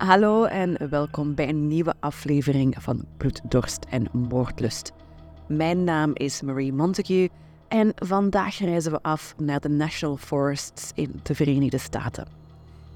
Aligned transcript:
Hallo 0.00 0.44
en 0.44 0.88
welkom 0.90 1.34
bij 1.34 1.48
een 1.48 1.68
nieuwe 1.68 1.94
aflevering 1.98 2.74
van 2.78 3.04
Bloeddorst 3.16 3.86
en 3.90 4.08
Moordlust. 4.12 4.92
Mijn 5.48 5.84
naam 5.84 6.10
is 6.14 6.42
Marie 6.42 6.72
Montague 6.72 7.30
en 7.68 7.92
vandaag 7.94 8.58
reizen 8.58 8.92
we 8.92 9.02
af 9.02 9.34
naar 9.38 9.60
de 9.60 9.68
National 9.68 10.16
Forests 10.16 10.90
in 10.94 11.20
de 11.22 11.34
Verenigde 11.34 11.78
Staten. 11.78 12.26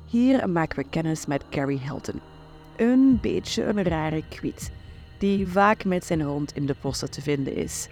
Hier 0.07 0.49
maken 0.49 0.79
we 0.79 0.89
kennis 0.91 1.27
met 1.27 1.45
Gary 1.51 1.79
Hilton, 1.79 2.21
een 2.77 3.19
beetje 3.21 3.65
een 3.65 3.83
rare 3.83 4.23
kwiet 4.29 4.73
die 5.19 5.49
vaak 5.49 5.85
met 5.85 6.05
zijn 6.05 6.23
hond 6.23 6.57
in 6.57 6.67
de 6.67 6.77
bossen 6.81 7.11
te 7.11 7.23
vinden 7.23 7.57
is. 7.57 7.89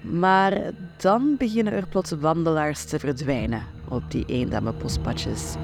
Maar 0.00 0.60
dan 0.96 1.34
beginnen 1.38 1.72
er 1.72 1.86
plots 1.86 2.10
wandelaars 2.10 2.84
te 2.84 2.98
verdwijnen 2.98 3.62
op 3.88 4.10
die 4.10 4.24
eenzame 4.26 4.72
bospadjes. 4.72 5.54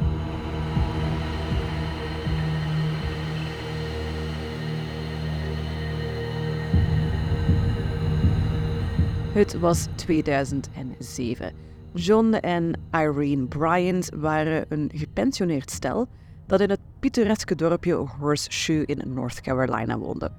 Het 9.39 9.59
was 9.59 9.87
2007. 9.95 11.53
John 11.93 12.33
en 12.33 12.81
Irene 12.93 13.47
Bryant 13.47 14.11
waren 14.17 14.65
een 14.69 14.91
gepensioneerd 14.95 15.71
stel 15.71 16.09
dat 16.47 16.61
in 16.61 16.71
het 16.71 16.81
pittoreske 17.01 17.55
dorpje 17.55 17.95
Horseshoe 17.95 18.87
in 18.87 19.13
North 19.15 19.41
Carolina 19.41 19.99
woonde. 19.99 20.31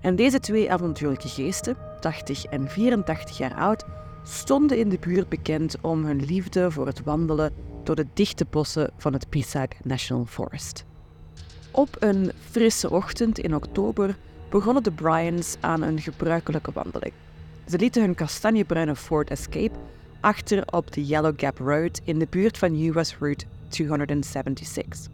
En 0.00 0.16
deze 0.16 0.40
twee 0.40 0.72
avontuurlijke 0.72 1.28
geesten, 1.28 1.76
80 2.00 2.44
en 2.44 2.68
84 2.68 3.38
jaar 3.38 3.54
oud, 3.54 3.84
stonden 4.22 4.78
in 4.78 4.88
de 4.88 4.98
buurt 4.98 5.28
bekend 5.28 5.76
om 5.80 6.04
hun 6.04 6.24
liefde 6.24 6.70
voor 6.70 6.86
het 6.86 7.02
wandelen 7.02 7.52
door 7.82 7.96
de 7.96 8.06
dichte 8.14 8.46
bossen 8.50 8.90
van 8.96 9.12
het 9.12 9.28
Pisac 9.28 9.72
National 9.82 10.24
Forest. 10.24 10.84
Op 11.70 11.96
een 11.98 12.32
frisse 12.50 12.90
ochtend 12.90 13.38
in 13.38 13.54
oktober 13.54 14.16
begonnen 14.48 14.82
de 14.82 14.92
Bryans 14.92 15.56
aan 15.60 15.82
een 15.82 16.00
gebruikelijke 16.00 16.72
wandeling. 16.72 17.12
Ze 17.66 17.78
lieten 17.78 18.02
hun 18.02 18.14
kastanjebruine 18.14 18.96
Ford 18.96 19.30
Escape 19.30 19.78
achter 20.20 20.62
op 20.72 20.92
de 20.92 21.04
Yellow 21.04 21.32
Gap 21.36 21.58
Road 21.58 22.00
in 22.04 22.18
de 22.18 22.26
buurt 22.30 22.58
van 22.58 22.74
US 22.74 23.16
Route 23.18 23.44
276. 23.68 25.10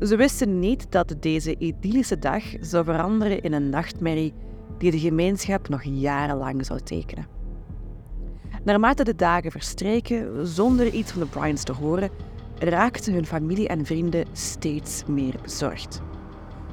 Ze 0.00 0.16
wisten 0.16 0.58
niet 0.58 0.86
dat 0.88 1.14
deze 1.20 1.58
idyllische 1.58 2.18
dag 2.18 2.42
zou 2.60 2.84
veranderen 2.84 3.42
in 3.42 3.52
een 3.52 3.68
nachtmerrie 3.68 4.32
die 4.78 4.90
de 4.90 4.98
gemeenschap 4.98 5.68
nog 5.68 5.82
jarenlang 5.82 6.66
zou 6.66 6.80
tekenen. 6.80 7.26
Naarmate 8.64 9.04
de 9.04 9.14
dagen 9.14 9.50
verstreken, 9.50 10.46
zonder 10.46 10.88
iets 10.88 11.12
van 11.12 11.20
de 11.20 11.28
Bryans 11.28 11.62
te 11.62 11.72
horen, 11.72 12.10
raakten 12.58 13.12
hun 13.12 13.26
familie 13.26 13.68
en 13.68 13.86
vrienden 13.86 14.26
steeds 14.32 15.02
meer 15.06 15.34
bezorgd. 15.42 16.00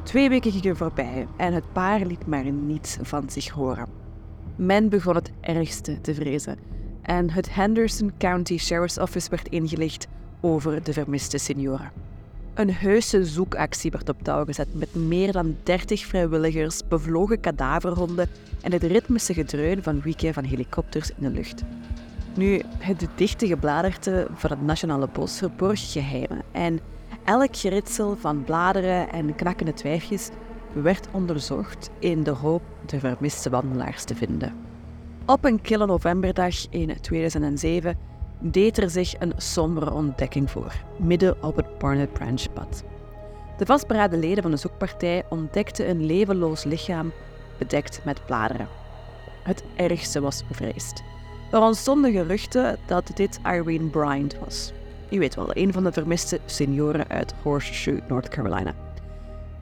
Twee 0.04 0.30
weken 0.30 0.52
gingen 0.52 0.78
voorbij 0.78 1.28
en 1.38 1.54
het 1.54 1.74
paar 1.74 2.06
liet 2.06 2.26
maar 2.26 2.52
niets 2.52 2.98
van 3.02 3.30
zich 3.30 3.50
horen. 3.50 4.01
Men 4.62 4.90
begon 4.90 5.16
het 5.16 5.32
ergste 5.40 6.02
te 6.02 6.14
vrezen 6.14 6.58
en 7.02 7.30
het 7.30 7.54
Henderson 7.54 8.12
County 8.18 8.58
Sheriff's 8.58 8.98
Office 8.98 9.30
werd 9.30 9.48
ingelicht 9.48 10.08
over 10.42 10.84
de 10.84 10.94
vermiste 10.94 11.38
senioren. 11.38 11.92
Een 12.54 12.74
heuse 12.74 13.26
zoekactie 13.26 13.92
werd 13.92 14.10
op 14.10 14.22
touw 14.22 14.46
gezet 14.46 14.68
met 14.74 14.96
meer 14.96 15.32
dan 15.32 15.58
30 15.64 16.06
vrijwilligers, 16.06 16.82
bevlogen 16.88 17.40
kadaverhonden 17.40 18.30
en 18.62 18.72
het 18.72 18.84
ritmische 18.84 19.34
gedreun 19.34 19.84
van 19.84 20.02
wieken 20.02 20.34
van 20.34 20.44
helikopters 20.44 21.10
in 21.10 21.24
de 21.24 21.30
lucht. 21.30 21.64
Nu, 22.36 22.62
het 22.78 23.08
dichte 23.16 23.48
gebladerte 23.48 24.28
van 24.34 24.50
het 24.50 24.62
Nationale 24.62 25.08
Bos 25.14 25.38
verborg 25.38 25.92
geheimen 25.92 26.42
en 26.52 26.80
elk 27.24 27.58
geritsel 27.58 28.16
van 28.18 28.44
bladeren 28.44 29.12
en 29.12 29.36
knakkende 29.36 29.74
twijfjes 29.74 30.30
werd 30.74 31.08
onderzocht 31.12 31.90
in 32.00 32.24
de 32.24 32.32
hoop 32.32 32.62
de 32.86 33.00
vermiste 33.00 33.50
wandelaars 33.50 34.04
te 34.04 34.16
vinden. 34.16 34.54
Op 35.26 35.46
een 35.46 35.62
kille 35.62 35.86
novemberdag 35.86 36.56
in 36.70 37.02
2007 37.02 37.98
deed 38.40 38.78
er 38.78 38.90
zich 38.90 39.14
een 39.20 39.34
sombere 39.38 39.92
ontdekking 39.92 40.52
voor, 40.52 40.74
midden 40.98 41.44
op 41.44 41.56
het 41.56 41.78
Barnett 41.78 42.14
Branch 42.14 42.54
pad. 42.54 42.84
De 43.58 43.66
vastberaden 43.66 44.20
leden 44.20 44.42
van 44.42 44.52
de 44.52 44.58
zoekpartij 44.58 45.24
ontdekten 45.30 45.90
een 45.90 46.06
levenloos 46.06 46.64
lichaam 46.64 47.12
bedekt 47.58 48.02
met 48.06 48.26
bladeren. 48.26 48.68
Het 49.44 49.64
ergste 49.76 50.22
was 50.22 50.48
bevreesd. 50.48 51.04
Er 51.52 51.62
ontstonden 51.62 52.12
geruchten 52.12 52.78
dat 52.86 53.12
dit 53.14 53.40
Irene 53.46 53.90
Bryant 53.90 54.38
was. 54.40 54.72
U 55.10 55.20
weet 55.20 55.36
wel, 55.36 55.50
een 55.54 55.74
van 55.74 55.84
de 55.84 55.92
vermiste 55.92 56.40
senioren 56.46 57.08
uit 57.08 57.34
Horseshoe, 57.42 58.02
North 58.08 58.28
Carolina. 58.28 58.74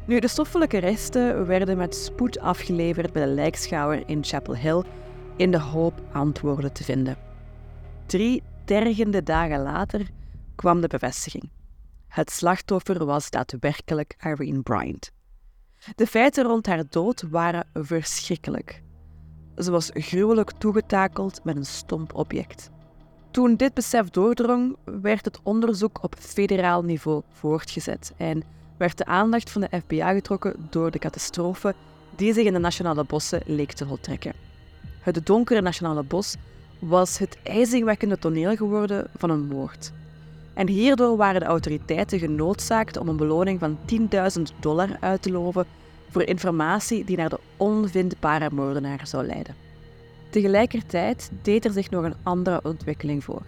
Nu, 0.10 0.20
de 0.20 0.28
stoffelijke 0.28 0.78
resten 0.78 1.46
werden 1.46 1.78
met 1.78 1.96
spoed 1.96 2.40
afgeleverd 2.40 3.14
bij 3.14 3.26
de 3.26 3.32
lijkschouwer 3.32 4.04
in 4.06 4.24
Chapel 4.24 4.56
Hill 4.56 4.84
in 5.36 5.52
de 5.52 5.60
hoop 5.60 6.02
antwoorden 6.12 6.74
te 6.74 6.84
vinden. 6.84 7.18
Drie 8.06 8.44
tergende 8.66 9.24
dagen 9.24 9.62
later 9.62 10.10
kwam 10.56 10.82
de 10.82 10.88
bevestiging. 10.88 11.50
Het 12.08 12.32
slachtoffer 12.32 13.06
was 13.06 13.30
daadwerkelijk 13.30 14.16
Irene 14.24 14.62
Bryant. 14.62 15.12
De 15.96 16.08
feiten 16.08 16.44
rond 16.44 16.66
haar 16.66 16.84
dood 16.90 17.24
waren 17.30 17.68
verschrikkelijk. 17.74 18.84
Ze 19.58 19.72
was 19.72 19.90
gruwelijk 19.94 20.52
toegetakeld 20.52 21.44
met 21.44 21.56
een 21.56 21.66
stomp 21.66 22.14
object. 22.14 22.70
Toen 23.32 23.56
dit 23.56 23.74
besef 23.74 24.10
doordrong, 24.10 24.78
werd 24.84 25.26
het 25.26 25.40
onderzoek 25.44 26.04
op 26.04 26.16
federaal 26.20 26.84
niveau 26.84 27.22
voortgezet 27.32 28.14
en 28.18 28.44
werd 28.80 28.98
de 28.98 29.06
aandacht 29.06 29.50
van 29.50 29.62
de 29.62 29.80
FBI 29.80 30.04
getrokken 30.04 30.68
door 30.70 30.92
de 30.92 31.00
catastrofe 31.00 31.74
die 32.16 32.34
zich 32.34 32.46
in 32.46 32.54
de 32.54 32.60
nationale 32.60 33.04
bossen 33.04 33.42
leek 33.46 33.72
te 33.72 33.86
voltrekken. 33.86 34.34
Het 35.00 35.26
donkere 35.26 35.62
nationale 35.62 36.04
bos 36.04 36.36
was 36.80 37.18
het 37.18 37.38
ijzingwekkende 37.44 38.20
toneel 38.20 38.56
geworden 38.56 39.08
van 39.18 39.30
een 39.30 39.48
moord. 39.48 39.92
En 40.54 40.68
hierdoor 40.68 41.18
waren 41.18 41.40
de 41.40 41.46
autoriteiten 41.46 42.20
genoodzaakt 42.20 42.98
om 42.98 43.08
een 43.08 43.18
beloning 43.18 43.60
van 43.60 43.78
10.000 44.38 44.42
dollar 44.60 44.98
uit 45.00 45.22
te 45.22 45.32
loven 45.32 45.66
voor 46.10 46.24
informatie 46.24 47.04
die 47.04 47.18
naar 47.18 47.30
de 47.30 47.40
onvindbare 47.58 48.50
moordenaar 48.52 49.08
zou 49.08 49.26
leiden. 49.26 49.56
Tegelijkertijd 50.30 51.32
deed 51.42 51.66
er 51.66 51.72
zich 51.72 51.90
nog 51.90 52.04
een 52.04 52.16
andere 52.24 52.60
ontwikkeling 52.64 53.24
voor. 53.24 53.42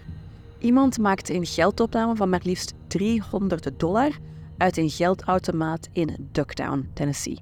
Iemand 0.57 0.99
maakte 0.99 1.33
een 1.33 1.45
geldopname 1.45 2.15
van 2.15 2.29
maar 2.29 2.41
liefst 2.43 2.73
300 2.87 3.69
dollar 3.77 4.11
uit 4.61 4.77
een 4.77 4.89
geldautomaat 4.89 5.89
in 5.91 6.29
Ducktown, 6.31 6.89
Tennessee, 6.93 7.39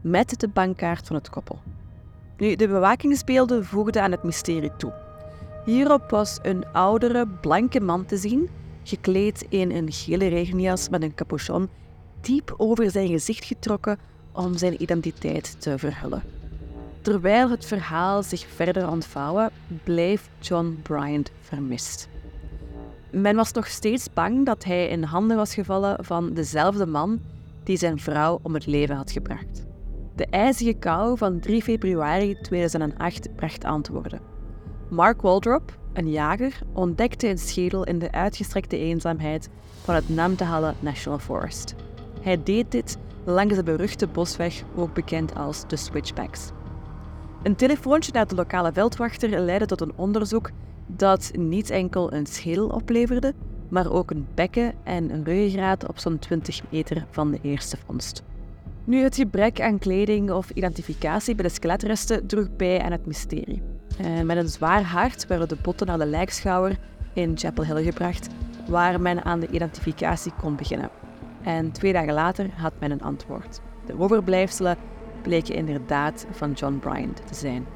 met 0.00 0.40
de 0.40 0.48
bankkaart 0.48 1.06
van 1.06 1.16
het 1.16 1.30
koppel. 1.30 1.58
Nu, 2.36 2.56
de 2.56 2.68
bewakingsbeelden 2.68 3.64
voegden 3.64 4.02
aan 4.02 4.10
het 4.10 4.22
mysterie 4.22 4.76
toe. 4.76 4.92
Hierop 5.64 6.10
was 6.10 6.38
een 6.42 6.64
oudere, 6.72 7.28
blanke 7.28 7.80
man 7.80 8.04
te 8.04 8.16
zien, 8.16 8.48
gekleed 8.82 9.46
in 9.48 9.70
een 9.70 9.92
gele 9.92 10.26
regenjas 10.26 10.88
met 10.88 11.02
een 11.02 11.14
capuchon, 11.14 11.68
diep 12.20 12.54
over 12.56 12.90
zijn 12.90 13.08
gezicht 13.08 13.44
getrokken 13.44 13.98
om 14.32 14.56
zijn 14.56 14.82
identiteit 14.82 15.60
te 15.60 15.78
verhullen. 15.78 16.22
Terwijl 17.00 17.50
het 17.50 17.66
verhaal 17.66 18.22
zich 18.22 18.46
verder 18.54 18.88
ontvouwde, 18.88 19.50
bleef 19.84 20.28
John 20.40 20.78
Bryant 20.82 21.30
vermist. 21.40 22.08
Men 23.14 23.36
was 23.36 23.52
nog 23.52 23.66
steeds 23.66 24.12
bang 24.12 24.46
dat 24.46 24.64
hij 24.64 24.88
in 24.88 25.02
handen 25.02 25.36
was 25.36 25.54
gevallen 25.54 26.04
van 26.04 26.32
dezelfde 26.32 26.86
man 26.86 27.20
die 27.62 27.76
zijn 27.76 27.98
vrouw 27.98 28.38
om 28.42 28.54
het 28.54 28.66
leven 28.66 28.96
had 28.96 29.10
gebracht. 29.10 29.66
De 30.16 30.26
ijzige 30.26 30.72
kou 30.72 31.18
van 31.18 31.40
3 31.40 31.62
februari 31.62 32.36
2008 32.42 33.34
bracht 33.36 33.64
antwoorden. 33.64 34.20
Mark 34.90 35.22
Waldrop, 35.22 35.78
een 35.92 36.10
jager, 36.10 36.58
ontdekte 36.72 37.28
een 37.28 37.38
schedel 37.38 37.84
in 37.84 37.98
de 37.98 38.12
uitgestrekte 38.12 38.78
eenzaamheid 38.78 39.48
van 39.82 39.94
het 39.94 40.08
Namdala 40.08 40.74
National 40.80 41.18
Forest. 41.18 41.74
Hij 42.20 42.42
deed 42.42 42.70
dit 42.70 42.98
langs 43.24 43.54
de 43.54 43.62
beruchte 43.62 44.06
bosweg, 44.06 44.62
ook 44.76 44.94
bekend 44.94 45.34
als 45.34 45.68
de 45.68 45.76
Switchbacks. 45.76 46.50
Een 47.42 47.56
telefoontje 47.56 48.12
naar 48.12 48.26
de 48.26 48.34
lokale 48.34 48.72
veldwachter 48.72 49.40
leidde 49.40 49.66
tot 49.66 49.80
een 49.80 49.92
onderzoek 49.96 50.50
dat 50.86 51.30
niet 51.38 51.70
enkel 51.70 52.12
een 52.12 52.26
schedel 52.26 52.68
opleverde, 52.68 53.34
maar 53.68 53.92
ook 53.92 54.10
een 54.10 54.26
bekken 54.34 54.72
en 54.82 55.10
een 55.10 55.24
ruggengraat 55.24 55.88
op 55.88 55.98
zo'n 55.98 56.18
20 56.18 56.60
meter 56.70 57.06
van 57.10 57.30
de 57.30 57.38
eerste 57.42 57.76
vondst. 57.86 58.22
Nu, 58.84 59.02
het 59.02 59.16
gebrek 59.16 59.60
aan 59.60 59.78
kleding 59.78 60.30
of 60.30 60.50
identificatie 60.50 61.34
bij 61.34 61.44
de 61.44 61.50
skeletresten 61.50 62.26
droeg 62.26 62.56
bij 62.56 62.82
aan 62.82 62.92
het 62.92 63.06
mysterie. 63.06 63.62
En 63.98 64.26
met 64.26 64.36
een 64.36 64.48
zwaar 64.48 64.82
hart 64.82 65.26
werden 65.26 65.48
de 65.48 65.56
botten 65.62 65.86
naar 65.86 65.98
de 65.98 66.06
lijkschouwer 66.06 66.78
in 67.12 67.38
Chapel 67.38 67.64
Hill 67.64 67.82
gebracht, 67.82 68.28
waar 68.68 69.00
men 69.00 69.24
aan 69.24 69.40
de 69.40 69.48
identificatie 69.48 70.32
kon 70.40 70.56
beginnen. 70.56 70.90
En 71.42 71.72
twee 71.72 71.92
dagen 71.92 72.14
later 72.14 72.50
had 72.56 72.72
men 72.80 72.90
een 72.90 73.02
antwoord. 73.02 73.60
De 73.86 73.98
overblijfselen 73.98 74.76
bleken 75.22 75.54
inderdaad 75.54 76.26
van 76.30 76.52
John 76.52 76.78
Bryant 76.78 77.26
te 77.26 77.34
zijn. 77.34 77.66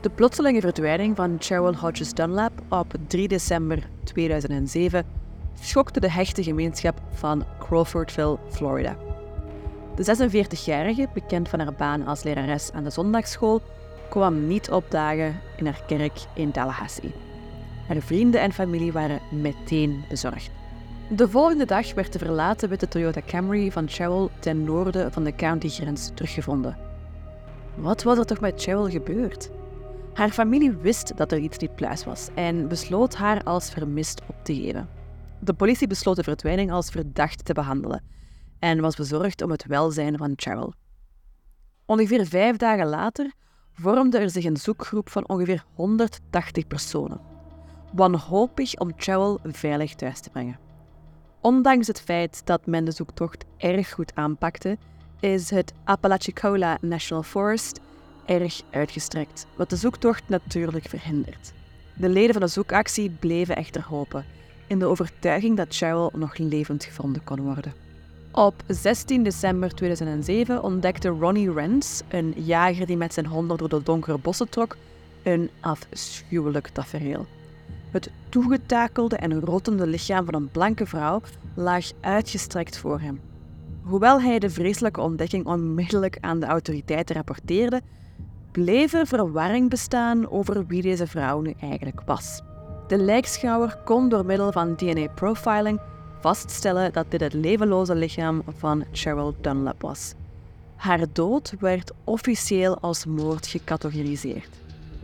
De 0.00 0.10
plotselinge 0.10 0.60
verdwijning 0.60 1.16
van 1.16 1.36
Cheryl 1.38 1.74
Hodges 1.74 2.12
Dunlap 2.12 2.52
op 2.68 2.94
3 3.06 3.28
december 3.28 3.88
2007 4.04 5.04
schokte 5.60 6.00
de 6.00 6.10
hechte 6.10 6.42
gemeenschap 6.42 7.00
van 7.12 7.44
Crawfordville, 7.58 8.38
Florida. 8.50 8.96
De 9.96 10.30
46-jarige, 10.30 11.08
bekend 11.14 11.48
van 11.48 11.60
haar 11.60 11.74
baan 11.74 12.06
als 12.06 12.22
lerares 12.22 12.72
aan 12.72 12.84
de 12.84 12.90
zondagsschool, 12.90 13.60
kwam 14.10 14.46
niet 14.46 14.70
opdagen 14.70 15.40
in 15.56 15.66
haar 15.66 15.82
kerk 15.86 16.18
in 16.34 16.50
Tallahassee. 16.50 17.14
Haar 17.86 18.00
vrienden 18.00 18.40
en 18.40 18.52
familie 18.52 18.92
waren 18.92 19.20
meteen 19.30 20.04
bezorgd. 20.08 20.50
De 21.08 21.28
volgende 21.28 21.64
dag 21.64 21.94
werd 21.94 22.12
de 22.12 22.18
verlaten 22.18 22.68
witte 22.68 22.88
Toyota 22.88 23.20
Camry 23.26 23.70
van 23.70 23.88
Cheryl 23.88 24.30
ten 24.38 24.64
noorden 24.64 25.12
van 25.12 25.24
de 25.24 25.34
countygrens 25.34 26.10
teruggevonden. 26.14 26.76
Wat 27.74 28.02
was 28.02 28.18
er 28.18 28.26
toch 28.26 28.40
met 28.40 28.62
Cheryl 28.62 28.88
gebeurd? 28.88 29.50
Haar 30.14 30.30
familie 30.30 30.72
wist 30.72 31.16
dat 31.16 31.32
er 31.32 31.38
iets 31.38 31.58
niet 31.58 31.74
pluis 31.74 32.04
was 32.04 32.28
en 32.34 32.68
besloot 32.68 33.14
haar 33.14 33.42
als 33.42 33.70
vermist 33.70 34.20
op 34.28 34.44
te 34.44 34.54
geven. 34.54 34.88
De 35.38 35.54
politie 35.54 35.86
besloot 35.86 36.16
de 36.16 36.22
verdwijning 36.22 36.72
als 36.72 36.90
verdacht 36.90 37.44
te 37.44 37.52
behandelen 37.52 38.02
en 38.58 38.80
was 38.80 38.96
bezorgd 38.96 39.42
om 39.42 39.50
het 39.50 39.66
welzijn 39.66 40.18
van 40.18 40.32
Cheryl. 40.36 40.74
Ongeveer 41.86 42.26
vijf 42.26 42.56
dagen 42.56 42.86
later 42.86 43.32
vormde 43.72 44.18
er 44.18 44.30
zich 44.30 44.44
een 44.44 44.56
zoekgroep 44.56 45.08
van 45.08 45.28
ongeveer 45.28 45.64
180 45.74 46.66
personen, 46.66 47.20
wanhopig 47.92 48.78
om 48.78 48.92
Cheryl 48.96 49.38
veilig 49.42 49.94
thuis 49.94 50.20
te 50.20 50.30
brengen. 50.30 50.58
Ondanks 51.40 51.86
het 51.86 52.00
feit 52.00 52.46
dat 52.46 52.66
men 52.66 52.84
de 52.84 52.90
zoektocht 52.90 53.44
erg 53.56 53.90
goed 53.90 54.14
aanpakte, 54.14 54.78
is 55.20 55.50
het 55.50 55.72
Apalachicola 55.84 56.78
National 56.80 57.22
Forest 57.22 57.80
erg 58.24 58.62
uitgestrekt, 58.70 59.46
wat 59.56 59.70
de 59.70 59.76
zoektocht 59.76 60.22
natuurlijk 60.26 60.88
verhindert. 60.88 61.52
De 61.94 62.08
leden 62.08 62.32
van 62.32 62.42
de 62.42 62.48
zoekactie 62.48 63.10
bleven 63.10 63.56
echter 63.56 63.84
hopen, 63.88 64.24
in 64.66 64.78
de 64.78 64.86
overtuiging 64.86 65.56
dat 65.56 65.74
Cheryl 65.74 66.12
nog 66.14 66.38
levend 66.38 66.84
gevonden 66.84 67.24
kon 67.24 67.40
worden. 67.40 67.72
Op 68.32 68.54
16 68.66 69.22
december 69.22 69.74
2007 69.74 70.62
ontdekte 70.62 71.08
Ronnie 71.08 71.52
Rens, 71.52 72.02
een 72.08 72.34
jager 72.36 72.86
die 72.86 72.96
met 72.96 73.14
zijn 73.14 73.26
honden 73.26 73.56
door 73.56 73.68
de 73.68 73.82
donkere 73.82 74.18
bossen 74.18 74.48
trok, 74.48 74.76
een 75.22 75.50
afschuwelijk 75.60 76.68
tafereel. 76.68 77.26
Het 77.90 78.10
toegetakelde 78.28 79.16
en 79.16 79.40
rottende 79.40 79.86
lichaam 79.86 80.24
van 80.24 80.34
een 80.34 80.50
blanke 80.50 80.86
vrouw 80.86 81.20
lag 81.54 81.84
uitgestrekt 82.00 82.78
voor 82.78 83.00
hem. 83.00 83.20
Hoewel 83.82 84.20
hij 84.20 84.38
de 84.38 84.50
vreselijke 84.50 85.00
ontdekking 85.00 85.46
onmiddellijk 85.46 86.18
aan 86.20 86.40
de 86.40 86.46
autoriteiten 86.46 87.14
rapporteerde, 87.16 87.82
bleef 88.52 88.92
er 88.92 89.06
verwarring 89.06 89.70
bestaan 89.70 90.30
over 90.30 90.66
wie 90.66 90.82
deze 90.82 91.06
vrouw 91.06 91.40
nu 91.40 91.54
eigenlijk 91.60 92.00
was. 92.04 92.40
De 92.86 92.98
lijkschouwer 92.98 93.78
kon 93.84 94.08
door 94.08 94.24
middel 94.24 94.52
van 94.52 94.76
DNA-profiling 94.76 95.80
vaststellen 96.20 96.92
dat 96.92 97.10
dit 97.10 97.20
het 97.20 97.32
levenloze 97.32 97.94
lichaam 97.94 98.42
van 98.56 98.84
Cheryl 98.92 99.34
Dunlap 99.40 99.82
was. 99.82 100.14
Haar 100.76 101.06
dood 101.12 101.54
werd 101.58 101.92
officieel 102.04 102.78
als 102.78 103.06
moord 103.06 103.46
gecategoriseerd. 103.46 104.48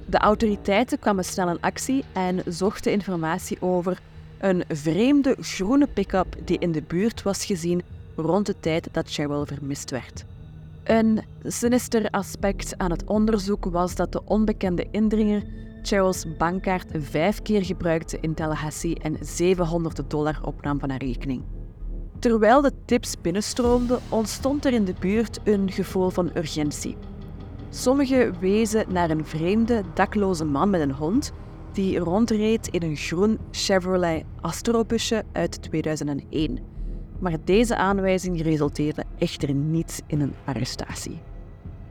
De 0.07 0.19
autoriteiten 0.19 0.99
kwamen 0.99 1.25
snel 1.25 1.49
in 1.49 1.61
actie 1.61 2.05
en 2.13 2.43
zochten 2.47 2.93
informatie 2.93 3.63
over 3.63 4.01
een 4.39 4.65
vreemde 4.69 5.37
groene 5.41 5.87
pick-up 5.87 6.37
die 6.45 6.59
in 6.59 6.73
de 6.73 6.83
buurt 6.83 7.23
was 7.23 7.45
gezien 7.45 7.83
rond 8.17 8.47
de 8.47 8.55
tijd 8.61 8.89
dat 8.93 9.11
Cheryl 9.11 9.47
vermist 9.47 9.91
werd. 9.91 10.25
Een 10.87 11.23
sinister 11.43 12.11
aspect 12.11 12.79
aan 12.79 12.91
het 12.91 13.05
onderzoek 13.05 13.65
was 13.65 13.95
dat 13.95 14.13
de 14.13 14.25
onbekende 14.25 14.87
indringer 14.91 15.43
Cheryl's 15.83 16.25
bankkaart 16.39 16.91
vijf 16.99 17.43
keer 17.43 17.65
gebruikte 17.65 18.19
in 18.21 18.35
Tallahassee 18.35 18.99
en 18.99 19.17
700 19.21 20.11
dollar 20.11 20.39
opnam 20.45 20.79
van 20.79 20.91
haar 20.91 20.99
rekening. 20.99 21.43
Terwijl 22.19 22.61
de 22.61 22.73
tips 22.85 23.15
binnenstroomden, 23.21 23.99
ontstond 24.09 24.65
er 24.65 24.73
in 24.73 24.85
de 24.85 24.95
buurt 25.01 25.41
een 25.45 25.71
gevoel 25.71 26.11
van 26.11 26.31
urgentie. 26.35 26.97
Sommigen 27.71 28.41
wezen 28.41 28.93
naar 28.93 29.11
een 29.11 29.27
vreemde, 29.27 29.83
dakloze 29.95 30.45
man 30.45 30.71
met 30.71 30.81
een 30.81 30.93
hond 30.93 31.33
die 31.73 31.99
rondreed 31.99 32.69
in 32.69 32.83
een 32.83 32.97
groen 32.97 33.39
Chevrolet 33.51 34.25
Astrobusje 34.41 35.25
uit 35.33 35.63
2001. 35.63 36.76
Maar 37.19 37.37
deze 37.45 37.77
aanwijzing 37.77 38.43
resulteerde 38.43 39.05
echter 39.19 39.55
niet 39.55 40.03
in 40.07 40.21
een 40.21 40.35
arrestatie. 40.45 41.19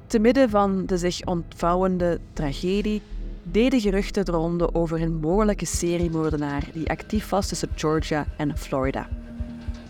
Te 0.08 0.20
midden 0.20 0.50
van 0.50 0.86
de 0.86 0.98
zich 0.98 1.26
ontvouwende 1.26 2.20
tragedie 2.34 3.02
deden 3.44 3.80
geruchten 3.80 4.26
de 4.26 4.32
ronde 4.32 4.74
over 4.74 5.02
een 5.02 5.16
mogelijke 5.16 5.66
seriemoordenaar 5.66 6.70
die 6.74 6.90
actief 6.90 7.30
was 7.30 7.48
tussen 7.48 7.70
Georgia 7.76 8.26
en 8.38 8.58
Florida. 8.58 9.08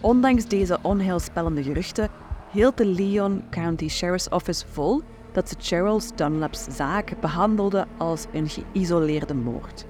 Ondanks 0.02 0.48
deze 0.48 0.80
onheilspellende 0.82 1.64
geruchten 1.64 2.10
hield 2.52 2.78
de 2.78 2.86
Leon 2.86 3.44
County 3.50 3.88
Sheriff's 3.88 4.30
Office 4.30 4.66
vol 4.72 5.02
dat 5.32 5.50
ze 5.50 5.56
Cheryl's 5.60 6.12
Dunlap's 6.16 6.66
zaak 6.70 7.14
behandelde 7.22 7.88
als 7.98 8.26
een 8.34 8.50
geïsoleerde 8.50 9.34
moord, 9.34 9.86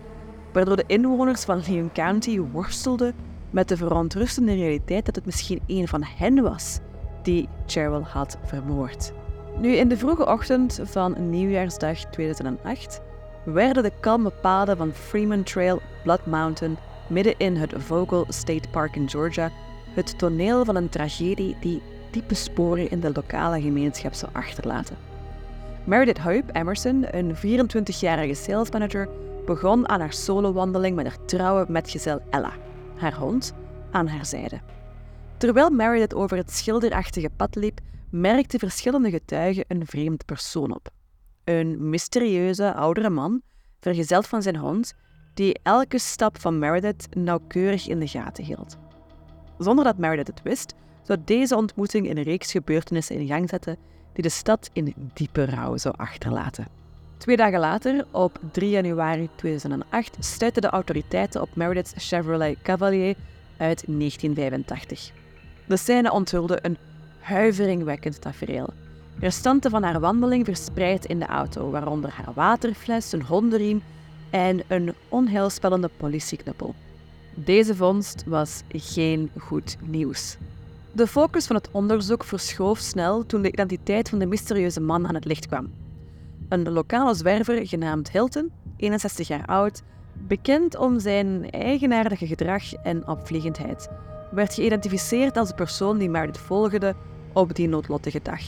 waardoor 0.53 0.75
de 0.75 0.83
inwoners 0.88 1.44
van 1.44 1.62
Leon 1.68 1.92
County 1.92 2.39
worstelden 2.39 3.13
met 3.56 3.68
de 3.68 3.78
verontrustende 3.78 4.54
realiteit 4.54 5.06
dat 5.06 5.16
het 5.16 5.25
misschien 5.25 5.62
een 5.68 5.88
van 5.88 6.04
hen 6.04 6.42
was 6.42 6.80
die 7.24 7.50
Cheryl 7.66 8.04
had 8.04 8.38
vermoord. 8.44 9.12
Nu, 9.60 9.75
in 9.75 9.88
de 9.88 9.98
vroege 9.98 10.25
ochtend 10.25 10.80
van 10.84 11.30
nieuwjaarsdag 11.30 11.98
2008 11.98 13.02
werden 13.44 13.84
de 13.84 13.92
kalme 14.00 14.30
paden 14.42 14.78
van 14.78 14.92
Freeman 14.92 15.44
Trail 15.44 15.81
Blood 16.04 16.25
Mountain 16.25 16.78
midden 17.07 17.34
in 17.38 17.56
het 17.56 17.74
Vogel 17.78 18.25
State 18.30 18.69
Park 18.69 18.96
in 18.96 19.10
Georgia 19.10 19.52
het 19.94 20.18
toneel 20.18 20.66
van 20.66 20.75
een 20.75 20.90
tragedie 20.90 21.57
die 21.60 21.81
diepe 22.12 22.36
sporen 22.36 22.92
in 22.92 23.00
de 23.00 23.12
lokale 23.13 23.62
gemeenschap 23.62 24.13
zou 24.13 24.31
achterlaten. 24.34 24.98
Meredith 25.84 26.19
Hope 26.19 26.52
Emerson, 26.52 27.06
een 27.12 27.36
24-jarige 27.36 28.34
salesmanager, 28.34 29.10
begon 29.46 29.90
aan 29.90 30.00
haar 30.00 30.13
solowandeling 30.13 30.96
met 30.96 31.07
haar 31.07 31.25
trouwe 31.25 31.66
metgezel 31.68 32.22
Ella, 32.30 32.52
haar 32.95 33.15
hond, 33.15 33.53
aan 33.92 34.07
haar 34.07 34.25
zijde. 34.25 34.62
Terwijl 35.38 35.69
Meredith 35.69 36.13
over 36.13 36.38
het 36.38 36.51
schilderachtige 36.51 37.30
pad 37.36 37.56
liep, 37.56 37.80
merkten 38.09 38.59
verschillende 38.59 39.09
getuigen 39.09 39.65
een 39.68 39.86
vreemd 39.86 40.25
persoon 40.25 40.75
op. 40.75 40.89
Een 41.44 41.89
mysterieuze 41.89 42.74
oudere 42.74 43.09
man, 43.09 43.42
vergezeld 43.80 44.27
van 44.27 44.42
zijn 44.42 44.56
hond, 44.56 44.94
die 45.33 45.59
elke 45.63 46.00
stap 46.00 46.39
van 46.39 46.59
Meredith 46.59 47.15
nauwkeurig 47.15 47.88
in 47.88 48.00
de 48.00 48.07
gaten 48.07 48.44
hield. 48.44 48.77
Zonder 49.57 49.86
dat 49.86 49.97
Meredith 49.97 50.27
het 50.27 50.42
wist, 50.42 50.74
zou 51.03 51.19
deze 51.25 51.56
ontmoeting 51.56 52.09
een 52.09 52.24
reeks 52.24 52.51
gebeurtenissen 52.51 53.15
in 53.15 53.27
gang 53.27 53.50
zetten 53.50 53.77
die 54.14 54.23
de 54.23 54.30
stad 54.30 54.69
in 54.73 54.94
diepe 55.14 55.45
rouw 55.45 55.78
zou 55.78 55.95
achterlaten. 55.97 56.68
Twee 57.18 57.38
dagen 57.38 57.60
later, 57.60 58.06
op 58.12 58.40
3 58.52 58.69
januari 58.69 59.30
2008, 59.36 60.18
stuitten 60.19 60.62
de 60.62 60.69
autoriteiten 60.69 61.42
op 61.42 61.50
Meredith's 61.56 61.94
Chevrolet 62.07 62.57
Cavalier 62.62 63.16
uit 63.57 63.84
1985. 63.88 65.12
De 65.66 65.78
scène 65.78 66.12
onthulde 66.12 66.60
een 66.62 66.78
huiveringwekkend 67.19 68.22
tafereel. 68.22 68.69
Restanten 69.19 69.72
van 69.72 69.84
haar 69.84 70.00
wandeling 70.00 70.45
verspreid 70.45 71.06
in 71.06 71.19
de 71.19 71.26
auto, 71.26 71.69
waaronder 71.69 72.12
haar 72.12 72.34
waterfles, 72.34 73.12
een 73.12 73.24
hondenriem 73.24 73.81
en 74.30 74.62
een 74.68 74.94
onheilspellende 75.10 75.90
politieknuppel. 75.98 76.76
Deze 77.34 77.76
vondst 77.76 78.24
was 78.26 78.62
geen 78.68 79.31
goed 79.40 79.78
nieuws. 79.81 80.38
De 80.92 81.07
focus 81.07 81.48
van 81.48 81.56
het 81.56 81.69
onderzoek 81.72 82.24
verschoof 82.24 82.80
snel 82.80 83.26
toen 83.26 83.42
de 83.42 83.52
identiteit 83.52 84.10
van 84.10 84.19
de 84.19 84.26
mysterieuze 84.26 84.81
man 84.81 85.07
aan 85.07 85.16
het 85.16 85.26
licht 85.26 85.48
kwam. 85.48 85.84
Een 86.49 86.71
lokale 86.71 87.14
zwerver 87.14 87.68
genaamd 87.68 88.11
Hilton, 88.11 88.52
61 88.78 89.28
jaar 89.28 89.45
oud, 89.45 89.81
bekend 90.14 90.78
om 90.78 90.99
zijn 90.99 91.49
eigenaardige 91.49 92.28
gedrag 92.28 92.73
en 92.73 93.07
opvliegendheid, 93.07 93.90
werd 94.31 94.54
geïdentificeerd 94.54 95.37
als 95.37 95.49
de 95.49 95.56
persoon 95.56 95.97
die 95.97 96.09
Meredith 96.09 96.37
volgde 96.37 96.95
op 97.33 97.56
die 97.56 97.68
noodlottige 97.68 98.19
dag. 98.23 98.42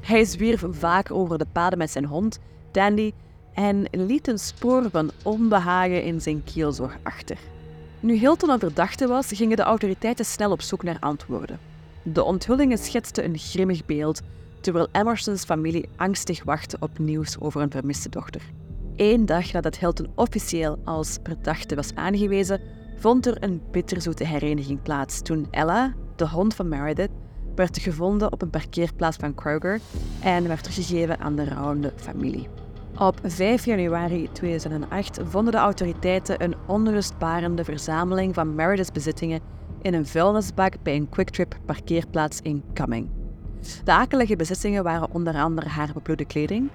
Hij 0.00 0.24
zwierf 0.24 0.64
vaak 0.70 1.10
over 1.10 1.38
de 1.38 1.46
paden 1.52 1.78
met 1.78 1.90
zijn 1.90 2.04
hond, 2.04 2.38
Dandy, 2.70 3.12
en 3.54 3.84
liet 3.90 4.28
een 4.28 4.38
spoor 4.38 4.90
van 4.90 5.10
onbehagen 5.22 6.02
in 6.02 6.20
zijn 6.20 6.44
kielzorg 6.44 6.96
achter. 7.02 7.38
Nu 8.00 8.14
Hilton 8.14 8.50
een 8.50 8.58
verdachte 8.58 9.06
was, 9.06 9.32
gingen 9.32 9.56
de 9.56 9.62
autoriteiten 9.62 10.24
snel 10.24 10.50
op 10.50 10.62
zoek 10.62 10.82
naar 10.82 10.98
antwoorden. 11.00 11.58
De 12.02 12.22
onthullingen 12.24 12.78
schetsten 12.78 13.24
een 13.24 13.38
grimmig 13.38 13.84
beeld, 13.84 14.22
terwijl 14.64 14.88
Emersons 14.92 15.44
familie 15.44 15.88
angstig 15.96 16.44
wachtte 16.44 16.76
op 16.80 16.98
nieuws 16.98 17.40
over 17.40 17.60
een 17.60 17.70
vermiste 17.70 18.08
dochter. 18.08 18.42
Eén 18.96 19.26
dag 19.26 19.52
nadat 19.52 19.78
Hilton 19.78 20.12
officieel 20.14 20.78
als 20.84 21.18
verdachte 21.22 21.74
was 21.74 21.94
aangewezen, 21.94 22.60
vond 22.96 23.26
er 23.26 23.42
een 23.42 23.62
bitterzoete 23.70 24.24
hereniging 24.24 24.82
plaats 24.82 25.22
toen 25.22 25.46
Ella, 25.50 25.94
de 26.16 26.28
hond 26.28 26.54
van 26.54 26.68
Meredith, 26.68 27.10
werd 27.54 27.78
gevonden 27.78 28.32
op 28.32 28.42
een 28.42 28.50
parkeerplaats 28.50 29.16
van 29.16 29.34
Kroger 29.34 29.80
en 30.20 30.48
werd 30.48 30.62
teruggegeven 30.62 31.20
aan 31.20 31.36
de 31.36 31.44
rouwende 31.44 31.92
familie. 31.96 32.48
Op 32.98 33.18
5 33.22 33.64
januari 33.64 34.28
2008 34.32 35.20
vonden 35.24 35.52
de 35.52 35.58
autoriteiten 35.58 36.42
een 36.42 36.54
onrustbarende 36.66 37.64
verzameling 37.64 38.34
van 38.34 38.54
Meredith's 38.54 38.92
bezittingen 38.92 39.40
in 39.82 39.94
een 39.94 40.06
vuilnisbak 40.06 40.74
bij 40.82 40.96
een 40.96 41.08
quicktrip 41.08 41.58
parkeerplaats 41.66 42.40
in 42.40 42.62
Cumming. 42.74 43.23
De 43.84 43.92
akelige 43.92 44.36
bezittingen 44.36 44.82
waren 44.82 45.10
onder 45.10 45.34
andere 45.34 45.68
haar 45.68 45.90
bebloede 45.94 46.24
kleding, 46.24 46.68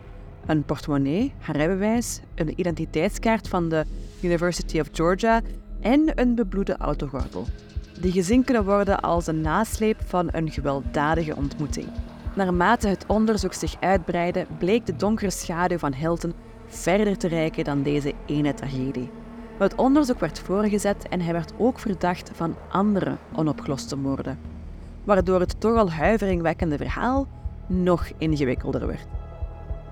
een 0.46 0.64
portemonnee, 0.64 1.34
haar 1.40 1.56
rijbewijs, 1.56 2.20
een 2.36 2.60
identiteitskaart 2.60 3.48
van 3.48 3.70
de 3.70 3.86
University 4.22 4.80
of 4.80 4.88
Georgia 4.92 5.42
en 5.80 6.12
een 6.16 6.36
bebloede 6.36 6.78
autogordel. 6.78 7.46
Die 8.00 8.12
gezien 8.12 8.44
kunnen 8.44 8.66
worden 8.66 9.00
als 9.00 9.28
een 9.28 9.42
nasleep 9.42 10.02
van 10.06 10.30
een 10.32 10.52
gewelddadige 10.52 11.36
ontmoeting. 11.36 11.88
Naarmate 12.36 12.88
het 12.88 13.06
onderzoek 13.08 13.54
zich 13.54 13.76
uitbreidde, 13.80 14.46
bleek 14.58 14.86
de 14.86 14.96
donkere 14.96 15.30
schaduw 15.30 15.78
van 15.78 15.94
Hilton 15.94 16.34
verder 16.68 17.18
te 17.18 17.28
reiken 17.28 17.64
dan 17.64 17.84
deze 17.84 18.14
ene 18.26 18.54
tragedie. 18.54 19.10
Het 19.58 19.76
onderzoek 19.76 20.20
werd 20.20 20.40
voorgezet 20.40 21.08
en 21.10 21.22
hij 21.22 21.34
werd 21.34 21.54
ook 21.58 21.80
verdacht 21.80 22.32
van 22.34 22.56
andere 22.70 23.18
onopgeloste 23.36 23.96
moorden, 23.96 24.40
waardoor 25.10 25.40
het 25.40 25.60
toch 25.60 25.78
al 25.78 25.92
huiveringwekkende 25.92 26.78
verhaal 26.78 27.28
nog 27.68 28.10
ingewikkelder 28.18 28.88
werd. 28.88 29.08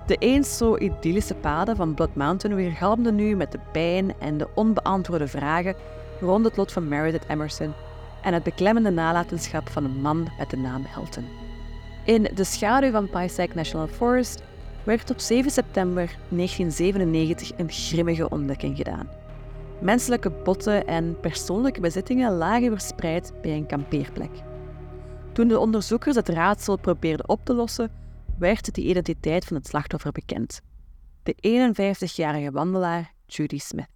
De 0.06 0.16
eens 0.16 0.56
zo 0.56 0.76
idyllische 0.76 1.34
paden 1.34 1.76
van 1.76 1.94
Blood 1.94 2.14
Mountain 2.14 2.56
weergalmden 2.56 3.14
nu 3.14 3.36
met 3.36 3.52
de 3.52 3.58
pijn 3.72 4.14
en 4.18 4.38
de 4.38 4.48
onbeantwoorde 4.54 5.28
vragen 5.28 5.74
rond 6.20 6.44
het 6.44 6.56
lot 6.56 6.72
van 6.72 6.88
Meredith 6.88 7.24
Emerson 7.28 7.72
en 8.22 8.34
het 8.34 8.42
beklemmende 8.42 8.90
nalatenschap 8.90 9.68
van 9.68 9.84
een 9.84 10.00
man 10.00 10.28
met 10.38 10.50
de 10.50 10.56
naam 10.56 10.86
Hilton. 10.94 11.24
In 12.04 12.28
de 12.34 12.44
schaduw 12.44 12.90
van 12.90 13.10
Paysack 13.10 13.54
National 13.54 13.86
Forest 13.86 14.42
werd 14.84 15.10
op 15.10 15.18
7 15.18 15.50
september 15.50 16.16
1997 16.28 17.58
een 17.58 17.70
grimmige 17.70 18.28
ontdekking 18.28 18.76
gedaan. 18.76 19.08
Menselijke 19.80 20.30
botten 20.30 20.86
en 20.86 21.20
persoonlijke 21.20 21.80
bezittingen 21.80 22.36
lagen 22.36 22.70
verspreid 22.70 23.32
bij 23.42 23.52
een 23.52 23.66
kampeerplek. 23.66 24.30
Toen 25.38 25.48
de 25.48 25.58
onderzoekers 25.58 26.16
het 26.16 26.28
raadsel 26.28 26.76
probeerden 26.78 27.28
op 27.28 27.44
te 27.44 27.54
lossen, 27.54 27.90
werd 28.38 28.74
de 28.74 28.82
identiteit 28.82 29.44
van 29.44 29.56
het 29.56 29.66
slachtoffer 29.66 30.12
bekend. 30.12 30.60
De 31.22 31.34
51-jarige 31.74 32.50
wandelaar 32.50 33.12
Judy 33.26 33.58
Smith. 33.58 33.88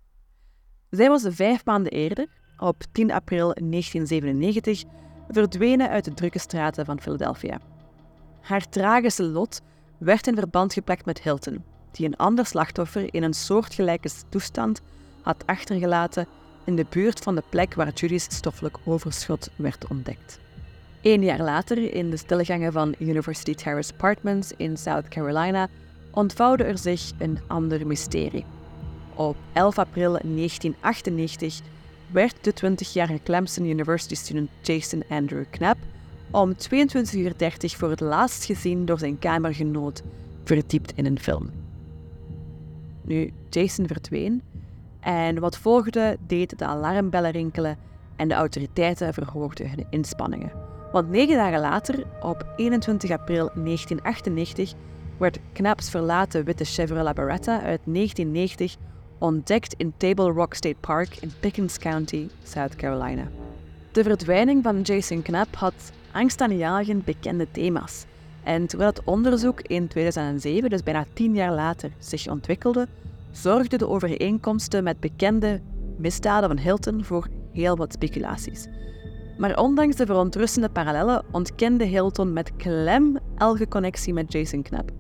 Zij 0.90 1.08
was 1.08 1.24
vijf 1.28 1.64
maanden 1.64 1.92
eerder, 1.92 2.26
op 2.58 2.82
10 2.92 3.12
april 3.12 3.54
1997, 3.54 4.82
verdwenen 5.28 5.88
uit 5.88 6.04
de 6.04 6.14
drukke 6.14 6.38
straten 6.38 6.84
van 6.84 7.00
Philadelphia. 7.00 7.60
Haar 8.40 8.68
tragische 8.68 9.24
lot 9.24 9.60
werd 9.98 10.26
in 10.26 10.34
verband 10.34 10.72
geplakt 10.72 11.04
met 11.04 11.22
Hilton, 11.22 11.64
die 11.90 12.06
een 12.06 12.16
ander 12.16 12.46
slachtoffer 12.46 13.14
in 13.14 13.22
een 13.22 13.34
soortgelijke 13.34 14.10
toestand 14.28 14.82
had 15.22 15.46
achtergelaten 15.46 16.26
in 16.64 16.76
de 16.76 16.86
buurt 16.88 17.20
van 17.20 17.34
de 17.34 17.42
plek 17.48 17.74
waar 17.74 17.92
Judy's 17.92 18.24
stoffelijk 18.24 18.78
overschot 18.84 19.50
werd 19.56 19.88
ontdekt. 19.88 20.40
Een 21.02 21.22
jaar 21.22 21.42
later, 21.42 21.94
in 21.94 22.10
de 22.10 22.16
stilgangen 22.16 22.72
van 22.72 22.94
University 22.98 23.54
Terrace 23.54 23.92
Apartments 23.92 24.52
in 24.56 24.76
South 24.76 25.08
Carolina, 25.08 25.68
ontvouwde 26.10 26.64
er 26.64 26.78
zich 26.78 27.10
een 27.18 27.38
ander 27.46 27.86
mysterie. 27.86 28.44
Op 29.14 29.36
11 29.52 29.78
april 29.78 30.10
1998 30.10 31.60
werd 32.10 32.36
de 32.40 32.54
20-jarige 32.54 33.22
Clemson 33.22 33.64
University 33.64 34.14
student 34.14 34.50
Jason 34.60 35.02
Andrew 35.08 35.44
Knapp 35.50 35.78
om 36.30 36.52
22.30 36.52 37.16
uur 37.16 37.34
voor 37.76 37.90
het 37.90 38.00
laatst 38.00 38.44
gezien 38.44 38.84
door 38.84 38.98
zijn 38.98 39.18
kamergenoot, 39.18 40.02
verdiept 40.44 40.92
in 40.96 41.06
een 41.06 41.18
film. 41.18 41.50
Nu, 43.04 43.32
Jason 43.50 43.86
verdween 43.86 44.42
en 45.00 45.40
wat 45.40 45.58
volgde 45.58 46.16
deed 46.26 46.58
de 46.58 46.66
alarmbellen 46.66 47.30
rinkelen 47.30 47.78
en 48.16 48.28
de 48.28 48.34
autoriteiten 48.34 49.14
verhoogden 49.14 49.70
hun 49.70 49.86
inspanningen. 49.90 50.71
Want 50.92 51.10
negen 51.10 51.36
dagen 51.36 51.60
later, 51.60 52.04
op 52.22 52.46
21 52.56 53.10
april 53.10 53.50
1998, 53.54 54.72
werd 55.18 55.38
Knaps 55.52 55.90
verlaten 55.90 56.44
witte 56.44 56.64
Chevrolet 56.64 57.14
Beretta 57.14 57.52
uit 57.52 57.80
1990 57.84 58.76
ontdekt 59.18 59.74
in 59.76 59.92
Table 59.96 60.30
Rock 60.30 60.54
State 60.54 60.76
Park 60.80 61.16
in 61.20 61.32
Pickens 61.40 61.78
County, 61.78 62.28
South 62.42 62.76
Carolina. 62.76 63.28
De 63.92 64.02
verdwijning 64.02 64.62
van 64.62 64.80
Jason 64.80 65.22
Knapp 65.22 65.54
had 65.54 65.92
angstaanjagend 66.12 67.04
bekende 67.04 67.46
thema's. 67.50 68.04
En 68.42 68.66
terwijl 68.66 68.90
het 68.90 69.04
onderzoek 69.04 69.60
in 69.60 69.88
2007, 69.88 70.70
dus 70.70 70.82
bijna 70.82 71.04
tien 71.12 71.34
jaar 71.34 71.54
later, 71.54 71.90
zich 71.98 72.28
ontwikkelde, 72.28 72.88
zorgden 73.30 73.78
de 73.78 73.88
overeenkomsten 73.88 74.84
met 74.84 75.00
bekende 75.00 75.60
misdaden 75.96 76.48
van 76.48 76.58
Hilton 76.58 77.04
voor 77.04 77.28
heel 77.52 77.76
wat 77.76 77.92
speculaties. 77.92 78.66
Maar 79.38 79.58
ondanks 79.58 79.96
de 79.96 80.06
verontrustende 80.06 80.68
parallellen 80.68 81.24
ontkende 81.30 81.84
Hilton 81.84 82.32
met 82.32 82.56
klem 82.56 83.18
elke 83.36 83.68
connectie 83.68 84.12
met 84.12 84.32
Jason 84.32 84.62
Knapp. 84.62 84.90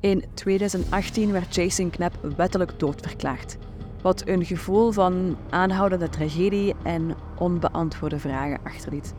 In 0.00 0.24
2018 0.34 1.32
werd 1.32 1.54
Jason 1.54 1.90
Knapp 1.90 2.18
wettelijk 2.36 2.78
doodverklaard, 2.78 3.56
wat 4.02 4.22
een 4.26 4.44
gevoel 4.44 4.90
van 4.90 5.36
aanhoudende 5.50 6.08
tragedie 6.08 6.74
en 6.82 7.16
onbeantwoorde 7.38 8.18
vragen 8.18 8.60
achterliet. 8.64 9.14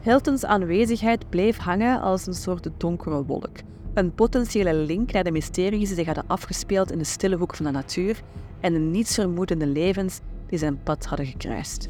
Hiltons 0.00 0.44
aanwezigheid 0.44 1.30
bleef 1.30 1.56
hangen 1.56 2.00
als 2.00 2.26
een 2.26 2.34
soort 2.34 2.68
donkere 2.76 3.24
wolk, 3.24 3.56
een 3.94 4.14
potentiële 4.14 4.74
link 4.74 5.12
naar 5.12 5.24
de 5.24 5.30
mysteries 5.30 5.88
die 5.88 5.96
zich 5.96 6.06
hadden 6.06 6.24
afgespeeld 6.26 6.92
in 6.92 6.98
de 6.98 7.04
stille 7.04 7.36
hoek 7.36 7.54
van 7.54 7.64
de 7.64 7.70
natuur 7.70 8.20
en 8.60 8.72
de 8.72 8.78
nietsvermoedende 8.78 9.66
levens 9.66 10.20
die 10.46 10.58
zijn 10.58 10.82
pad 10.82 11.06
hadden 11.06 11.26
gekruist. 11.26 11.88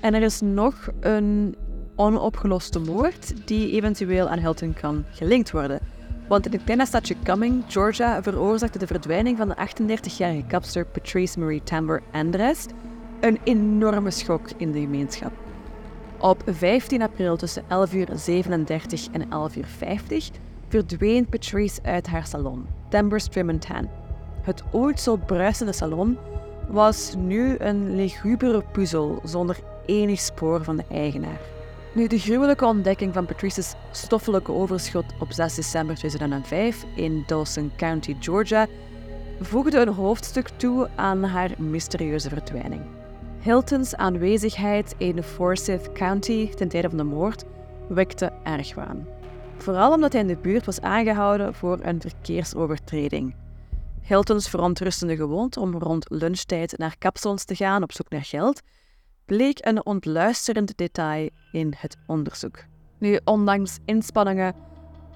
En 0.00 0.14
er 0.14 0.22
is 0.22 0.40
nog 0.40 0.88
een 1.00 1.56
onopgeloste 1.96 2.78
moord 2.78 3.46
die 3.46 3.70
eventueel 3.70 4.28
aan 4.28 4.38
Hilton 4.38 4.74
kan 4.74 5.04
gelinkt 5.10 5.50
worden. 5.50 5.80
Want 6.28 6.46
in 6.46 6.52
het 6.52 6.64
kleine 6.64 6.86
stadje 6.86 7.16
Cumming, 7.22 7.64
Georgia, 7.68 8.22
veroorzaakte 8.22 8.78
de 8.78 8.86
verdwijning 8.86 9.36
van 9.36 9.48
de 9.48 9.54
38-jarige 9.54 10.44
kapster 10.46 10.86
Patrice 10.86 11.38
Marie 11.38 11.62
Tamber 11.62 12.02
Andrest 12.12 12.72
een 13.20 13.38
enorme 13.44 14.10
schok 14.10 14.48
in 14.56 14.72
de 14.72 14.80
gemeenschap. 14.80 15.32
Op 16.18 16.42
15 16.46 17.02
april 17.02 17.36
tussen 17.36 17.62
11.37 17.62 17.68
uur 17.94 18.08
en 19.12 19.24
11.50 19.24 19.60
uur 20.10 20.30
verdween 20.68 21.26
Patrice 21.26 21.82
uit 21.82 22.06
haar 22.06 22.26
salon, 22.26 22.66
Tamber's 22.88 23.28
Trim 23.28 23.58
Tan. 23.58 23.88
Het 24.42 24.62
ooit 24.72 25.00
zo 25.00 25.16
bruisende 25.16 25.72
salon 25.72 26.18
was 26.68 27.14
nu 27.18 27.54
een 27.58 27.96
legubere 27.96 28.62
puzzel 28.72 29.20
zonder 29.24 29.56
enig 29.86 30.20
spoor 30.20 30.64
van 30.64 30.76
de 30.76 30.84
eigenaar. 30.90 31.40
Nu, 31.94 32.06
de 32.06 32.18
gruwelijke 32.18 32.64
ontdekking 32.64 33.14
van 33.14 33.26
Patrice's 33.26 33.74
stoffelijke 33.90 34.52
overschot 34.52 35.04
op 35.20 35.32
6 35.32 35.54
december 35.54 35.96
2005 35.96 36.84
in 36.94 37.24
Dawson 37.26 37.72
County, 37.76 38.16
Georgia, 38.20 38.66
voegde 39.40 39.80
een 39.80 39.94
hoofdstuk 39.94 40.48
toe 40.48 40.88
aan 40.94 41.24
haar 41.24 41.50
mysterieuze 41.58 42.28
verdwijning. 42.28 42.82
Hilton's 43.40 43.94
aanwezigheid 43.94 44.94
in 44.98 45.22
Forsyth 45.22 45.92
County 45.92 46.54
ten 46.54 46.68
tijde 46.68 46.88
van 46.88 46.98
de 46.98 47.04
moord 47.04 47.44
wekte 47.88 48.32
argwaan. 48.44 49.06
Vooral 49.56 49.92
omdat 49.92 50.12
hij 50.12 50.20
in 50.20 50.26
de 50.26 50.36
buurt 50.36 50.66
was 50.66 50.80
aangehouden 50.80 51.54
voor 51.54 51.78
een 51.82 52.00
verkeersovertreding. 52.00 53.34
Hilton's 54.02 54.48
verontrustende 54.48 55.16
gewoonte 55.16 55.60
om 55.60 55.78
rond 55.78 56.06
lunchtijd 56.08 56.78
naar 56.78 56.96
kapsalons 56.98 57.44
te 57.44 57.54
gaan 57.54 57.82
op 57.82 57.92
zoek 57.92 58.08
naar 58.08 58.24
geld 58.24 58.62
bleek 59.30 59.58
een 59.60 59.86
ontluisterend 59.86 60.76
detail 60.76 61.28
in 61.52 61.74
het 61.76 61.96
onderzoek. 62.06 62.58
Nu, 62.98 63.20
ondanks 63.24 63.78
inspanningen 63.84 64.54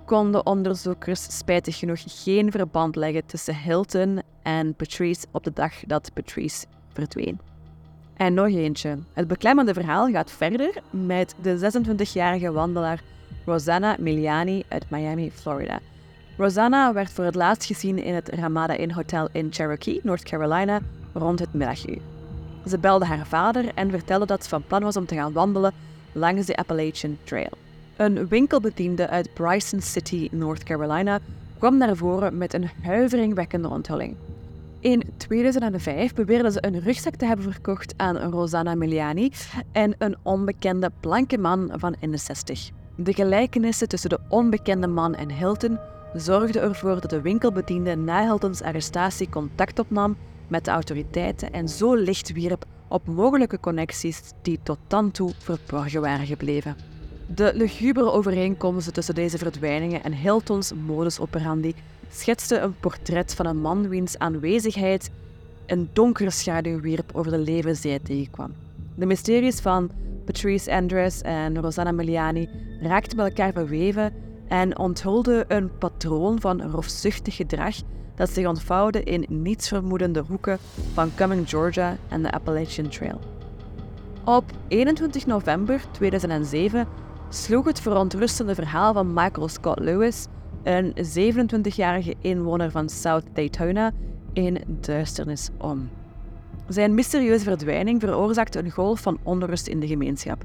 konden 0.05 0.47
onderzoekers 0.47 1.37
spijtig 1.39 1.79
genoeg 1.79 2.03
geen 2.07 2.51
verband 2.51 2.97
leggen 2.97 3.27
tussen 3.27 3.57
Hilton 3.57 4.23
en 4.43 4.75
Patrice 4.75 5.27
op 5.31 5.45
de 5.45 5.53
dag 5.53 5.73
dat 5.87 6.11
Patrice 6.13 6.67
verdween. 6.93 7.41
En 8.17 8.35
nog 8.35 8.47
eentje. 8.47 8.99
Het 9.13 9.29
beklemmende 9.29 9.75
verhaal 9.75 10.09
gaat 10.11 10.31
verder 10.31 10.83
met 10.91 11.35
de 11.43 11.73
26-jarige 11.73 12.53
wandelaar 12.53 13.03
Rosanna 13.45 13.97
Miliani 13.99 14.65
uit 14.69 14.91
Miami, 14.91 15.31
Florida. 15.31 15.81
Rosanna 16.37 16.93
werd 16.93 17.11
voor 17.11 17.25
het 17.25 17.35
laatst 17.35 17.67
gezien 17.67 17.99
in 17.99 18.15
het 18.15 18.29
Ramada 18.29 18.75
Inn 18.75 18.93
Hotel 18.93 19.29
in 19.33 19.49
Cherokee, 19.51 20.01
North 20.03 20.23
Carolina, 20.23 20.81
rond 21.13 21.39
het 21.39 21.53
middaguur. 21.53 22.14
Ze 22.69 22.79
belde 22.79 23.05
haar 23.05 23.27
vader 23.27 23.65
en 23.75 23.91
vertelde 23.91 24.27
dat 24.27 24.43
ze 24.43 24.49
van 24.49 24.67
plan 24.67 24.83
was 24.83 24.97
om 24.97 25.07
te 25.07 25.15
gaan 25.15 25.33
wandelen 25.33 25.73
langs 26.13 26.47
de 26.47 26.57
Appalachian 26.57 27.19
Trail. 27.25 27.51
Een 27.97 28.29
winkelbediende 28.29 29.09
uit 29.09 29.35
Bryson 29.35 29.81
City, 29.81 30.29
North 30.31 30.63
Carolina, 30.63 31.19
kwam 31.59 31.77
naar 31.79 31.97
voren 31.97 32.39
met 32.39 32.55
een 32.55 32.71
huiveringwekkende 32.83 33.69
onthulling. 33.69 34.17
In 34.81 35.03
2005 35.17 36.15
beweerde 36.15 36.51
ze 36.51 36.67
een 36.67 36.81
rugzak 36.81 37.15
te 37.15 37.27
hebben 37.27 37.53
verkocht 37.53 37.95
aan 37.97 38.17
Rosanna 38.17 38.75
Miliani 38.75 39.33
en 39.73 39.95
een 39.99 40.17
onbekende 40.23 40.91
blanke 41.01 41.39
man 41.39 41.71
van 41.77 41.95
in 41.99 42.11
de 42.11 42.17
60. 42.17 42.71
De 42.97 43.13
gelijkenissen 43.13 43.89
tussen 43.89 44.11
de 44.11 44.19
onbekende 44.29 44.87
man 44.87 45.15
en 45.15 45.31
Hilton 45.31 45.79
zorgden 46.15 46.63
ervoor 46.63 47.01
dat 47.01 47.11
de 47.11 47.21
winkelbediende 47.21 47.97
na 47.97 48.23
Hiltons 48.23 48.63
arrestatie 48.63 49.29
contact 49.29 49.79
opnam 49.79 50.17
met 50.49 50.65
de 50.65 50.71
autoriteiten 50.71 51.53
en 51.53 51.69
zo 51.69 51.95
licht 51.95 52.33
wierp 52.33 52.65
op 52.89 53.07
mogelijke 53.07 53.61
connecties 53.61 54.21
die 54.43 54.59
tot 54.63 54.79
dan 54.87 55.11
toe 55.11 55.33
verborgen 55.39 56.01
waren 56.01 56.27
gebleven. 56.27 56.77
De 57.27 57.53
lugubere 57.55 58.11
overeenkomsten 58.11 58.93
tussen 58.93 59.15
deze 59.15 59.39
verdwijningen 59.39 60.03
en 60.03 60.13
Hiltons 60.13 60.73
modus 60.87 61.21
operandi 61.21 61.75
schetste 62.11 62.59
een 62.59 62.79
portret 62.81 63.35
van 63.35 63.47
een 63.47 63.61
man 63.61 63.89
wiens 63.89 64.19
aanwezigheid 64.19 65.11
een 65.67 65.89
donkere 65.93 66.31
schaduw 66.31 66.81
wierp 66.81 67.11
over 67.15 67.31
de 67.31 67.39
levens 67.39 67.81
die 67.81 68.03
tegenkwam. 68.03 68.53
De 68.95 69.07
mysteries 69.07 69.61
van 69.61 69.91
Patrice 70.25 70.73
Andres 70.73 71.23
en 71.23 71.61
Rosanna 71.61 71.93
Miliani 71.93 72.49
raakten 72.81 73.17
met 73.17 73.27
elkaar 73.27 73.53
verweven 73.53 74.13
en 74.49 74.79
onthulden 74.79 75.45
een 75.49 75.79
patroon 75.79 76.41
van 76.41 76.63
rofzuchtig 76.63 77.37
gedrag 77.37 77.77
dat 78.15 78.31
zich 78.31 78.47
ontvouwde 78.47 79.03
in 79.03 79.27
nietsvermoedende 79.29 80.25
hoeken 80.29 80.59
van 80.93 81.11
Cumming, 81.15 81.49
Georgia 81.49 81.97
en 82.09 82.23
de 82.23 82.33
Appalachian 82.33 82.89
Trail. 82.89 83.21
Op 84.25 84.45
21 84.69 85.27
november 85.27 85.83
2007 85.91 86.87
sloeg 87.29 87.65
het 87.65 87.81
verontrustende 87.81 88.55
verhaal 88.55 88.93
van 88.93 89.13
Michael 89.13 89.49
Scott 89.49 89.81
Lewis, 89.81 90.27
een 90.63 90.95
27-jarige 90.97 92.15
inwoner 92.21 92.71
van 92.71 92.89
South 92.89 93.25
Daytona, 93.33 93.93
in 94.33 94.63
duisternis 94.81 95.49
om. 95.59 95.91
Zijn 96.69 96.95
mysterieuze 96.95 97.45
verdwijning 97.45 98.01
veroorzaakte 98.01 98.59
een 98.59 98.71
golf 98.71 99.01
van 99.01 99.19
onrust 99.23 99.67
in 99.67 99.81
de 99.81 99.87
gemeenschap. 99.87 100.45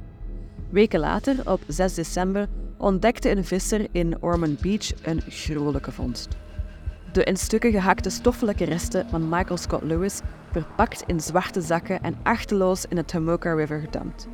Weken 0.69 0.99
later, 0.99 1.51
op 1.51 1.61
6 1.67 1.93
december, 1.93 2.47
ontdekte 2.77 3.31
een 3.31 3.45
visser 3.45 3.87
in 3.91 4.21
Ormond 4.21 4.61
Beach 4.61 5.05
een 5.05 5.21
gruwelijke 5.21 5.91
vondst. 5.91 6.37
De 7.11 7.23
in 7.23 7.37
stukken 7.37 7.71
gehakte 7.71 8.09
stoffelijke 8.09 8.65
resten 8.65 9.09
van 9.09 9.29
Michael 9.29 9.57
Scott 9.57 9.83
Lewis 9.83 10.21
verpakt 10.51 11.03
in 11.07 11.19
zwarte 11.19 11.61
zakken 11.61 12.01
en 12.01 12.17
achterloos 12.23 12.85
in 12.85 12.95
de 12.95 13.05
Tomoka 13.05 13.53
River 13.53 13.79
gedumpt. 13.79 14.27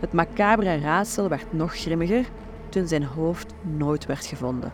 Het 0.00 0.12
macabere 0.12 0.78
raadsel 0.78 1.28
werd 1.28 1.52
nog 1.52 1.76
grimmiger 1.76 2.26
toen 2.68 2.88
zijn 2.88 3.04
hoofd 3.04 3.54
nooit 3.62 4.06
werd 4.06 4.26
gevonden. 4.26 4.72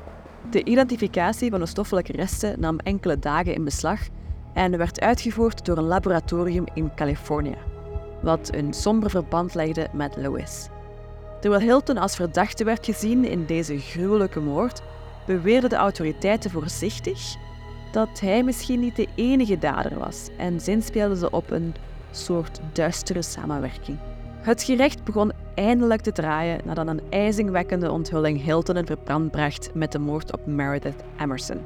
De 0.50 0.64
identificatie 0.64 1.50
van 1.50 1.60
de 1.60 1.66
stoffelijke 1.66 2.12
resten 2.12 2.60
nam 2.60 2.78
enkele 2.78 3.18
dagen 3.18 3.54
in 3.54 3.64
beslag 3.64 4.00
en 4.52 4.78
werd 4.78 5.00
uitgevoerd 5.00 5.64
door 5.64 5.76
een 5.78 5.84
laboratorium 5.84 6.64
in 6.74 6.94
Californië, 6.94 7.56
wat 8.22 8.54
een 8.54 8.72
somber 8.72 9.10
verband 9.10 9.54
legde 9.54 9.88
met 9.92 10.16
Lewis. 10.16 10.68
Terwijl 11.40 11.62
Hilton 11.62 11.98
als 11.98 12.16
verdachte 12.16 12.64
werd 12.64 12.84
gezien 12.84 13.24
in 13.24 13.44
deze 13.46 13.78
gruwelijke 13.78 14.40
moord, 14.40 14.82
beweerden 15.28 15.70
de 15.70 15.76
autoriteiten 15.76 16.50
voorzichtig 16.50 17.37
dat 17.92 18.20
hij 18.20 18.42
misschien 18.42 18.80
niet 18.80 18.97
de 18.97 19.08
enige 19.14 19.58
dader 19.58 19.99
was 19.99 20.28
en 20.37 20.61
zinspeelden 20.61 21.16
ze 21.16 21.30
op 21.30 21.50
een 21.50 21.75
soort 22.11 22.61
duistere 22.73 23.23
samenwerking. 23.23 23.99
Het 24.40 24.62
gerecht 24.62 25.04
begon 25.04 25.32
eindelijk 25.54 26.00
te 26.00 26.12
draaien 26.12 26.61
nadat 26.64 26.87
een 26.87 27.00
ijzingwekkende 27.11 27.90
onthulling 27.90 28.42
Hilton 28.42 28.76
in 28.76 28.87
verbrand 28.87 29.30
bracht 29.30 29.75
met 29.75 29.92
de 29.92 29.99
moord 29.99 30.32
op 30.32 30.47
Meredith 30.47 31.02
Emerson. 31.18 31.61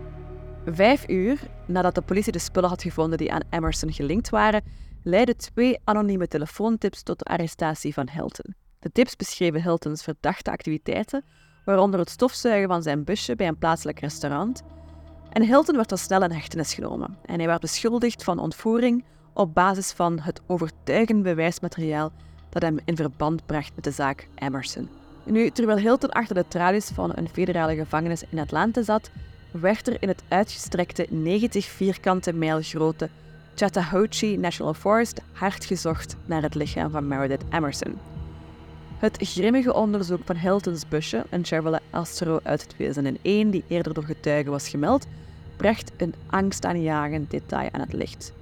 Vijf 0.66 1.08
uur 1.08 1.40
nadat 1.66 1.94
de 1.94 2.02
politie 2.02 2.32
de 2.32 2.38
spullen 2.38 2.68
had 2.68 2.82
gevonden 2.82 3.18
die 3.18 3.32
aan 3.32 3.42
Emerson 3.50 3.92
gelinkt 3.92 4.30
waren, 4.30 4.62
leidden 5.02 5.36
twee 5.36 5.78
anonieme 5.84 6.28
telefoontips 6.28 7.02
tot 7.02 7.18
de 7.18 7.24
arrestatie 7.24 7.94
van 7.94 8.08
Hilton. 8.10 8.54
De 8.78 8.92
tips 8.92 9.16
beschreven 9.16 9.62
Hiltons 9.62 10.02
verdachte 10.02 10.50
activiteiten, 10.50 11.24
waaronder 11.64 12.00
het 12.00 12.10
stofzuigen 12.10 12.68
van 12.68 12.82
zijn 12.82 13.04
busje 13.04 13.36
bij 13.36 13.48
een 13.48 13.58
plaatselijk 13.58 14.00
restaurant. 14.00 14.62
En 15.32 15.42
Hilton 15.42 15.76
werd 15.76 15.90
al 15.90 15.96
snel 15.96 16.22
in 16.22 16.32
hechtenis 16.32 16.74
genomen 16.74 17.16
en 17.24 17.38
hij 17.38 17.46
werd 17.46 17.60
beschuldigd 17.60 18.24
van 18.24 18.38
ontvoering 18.38 19.04
op 19.32 19.54
basis 19.54 19.92
van 19.92 20.18
het 20.20 20.40
overtuigend 20.46 21.22
bewijsmateriaal 21.22 22.12
dat 22.48 22.62
hem 22.62 22.78
in 22.84 22.96
verband 22.96 23.46
bracht 23.46 23.74
met 23.74 23.84
de 23.84 23.90
zaak 23.90 24.28
Emerson. 24.34 24.88
Nu, 25.24 25.50
terwijl 25.50 25.78
Hilton 25.78 26.10
achter 26.10 26.34
de 26.34 26.44
tralies 26.48 26.90
van 26.94 27.12
een 27.14 27.28
federale 27.28 27.74
gevangenis 27.74 28.22
in 28.28 28.38
Atlanta 28.38 28.82
zat, 28.82 29.10
werd 29.50 29.88
er 29.88 29.96
in 30.00 30.08
het 30.08 30.22
uitgestrekte 30.28 31.06
90 31.10 31.64
vierkante 31.64 32.32
mijl 32.32 32.62
grote 32.62 33.08
Chattahoochee 33.54 34.38
National 34.38 34.74
Forest 34.74 35.20
hard 35.32 35.64
gezocht 35.64 36.16
naar 36.24 36.42
het 36.42 36.54
lichaam 36.54 36.90
van 36.90 37.08
Meredith 37.08 37.44
Emerson. 37.50 38.11
Het 39.02 39.18
grimmige 39.20 39.74
onderzoek 39.74 40.20
van 40.24 40.36
Hiltons 40.36 40.88
busje, 40.88 41.24
een 41.30 41.44
Chevrolet 41.44 41.80
Astro 41.90 42.40
uit 42.42 42.68
2001 42.68 43.50
die 43.50 43.64
eerder 43.68 43.94
door 43.94 44.04
getuigen 44.04 44.50
was 44.50 44.68
gemeld, 44.68 45.06
bracht 45.56 45.92
een 45.96 46.14
angstaanjagend 46.26 47.30
detail 47.30 47.68
aan 47.72 47.80
het 47.80 47.92
licht. 47.92 48.32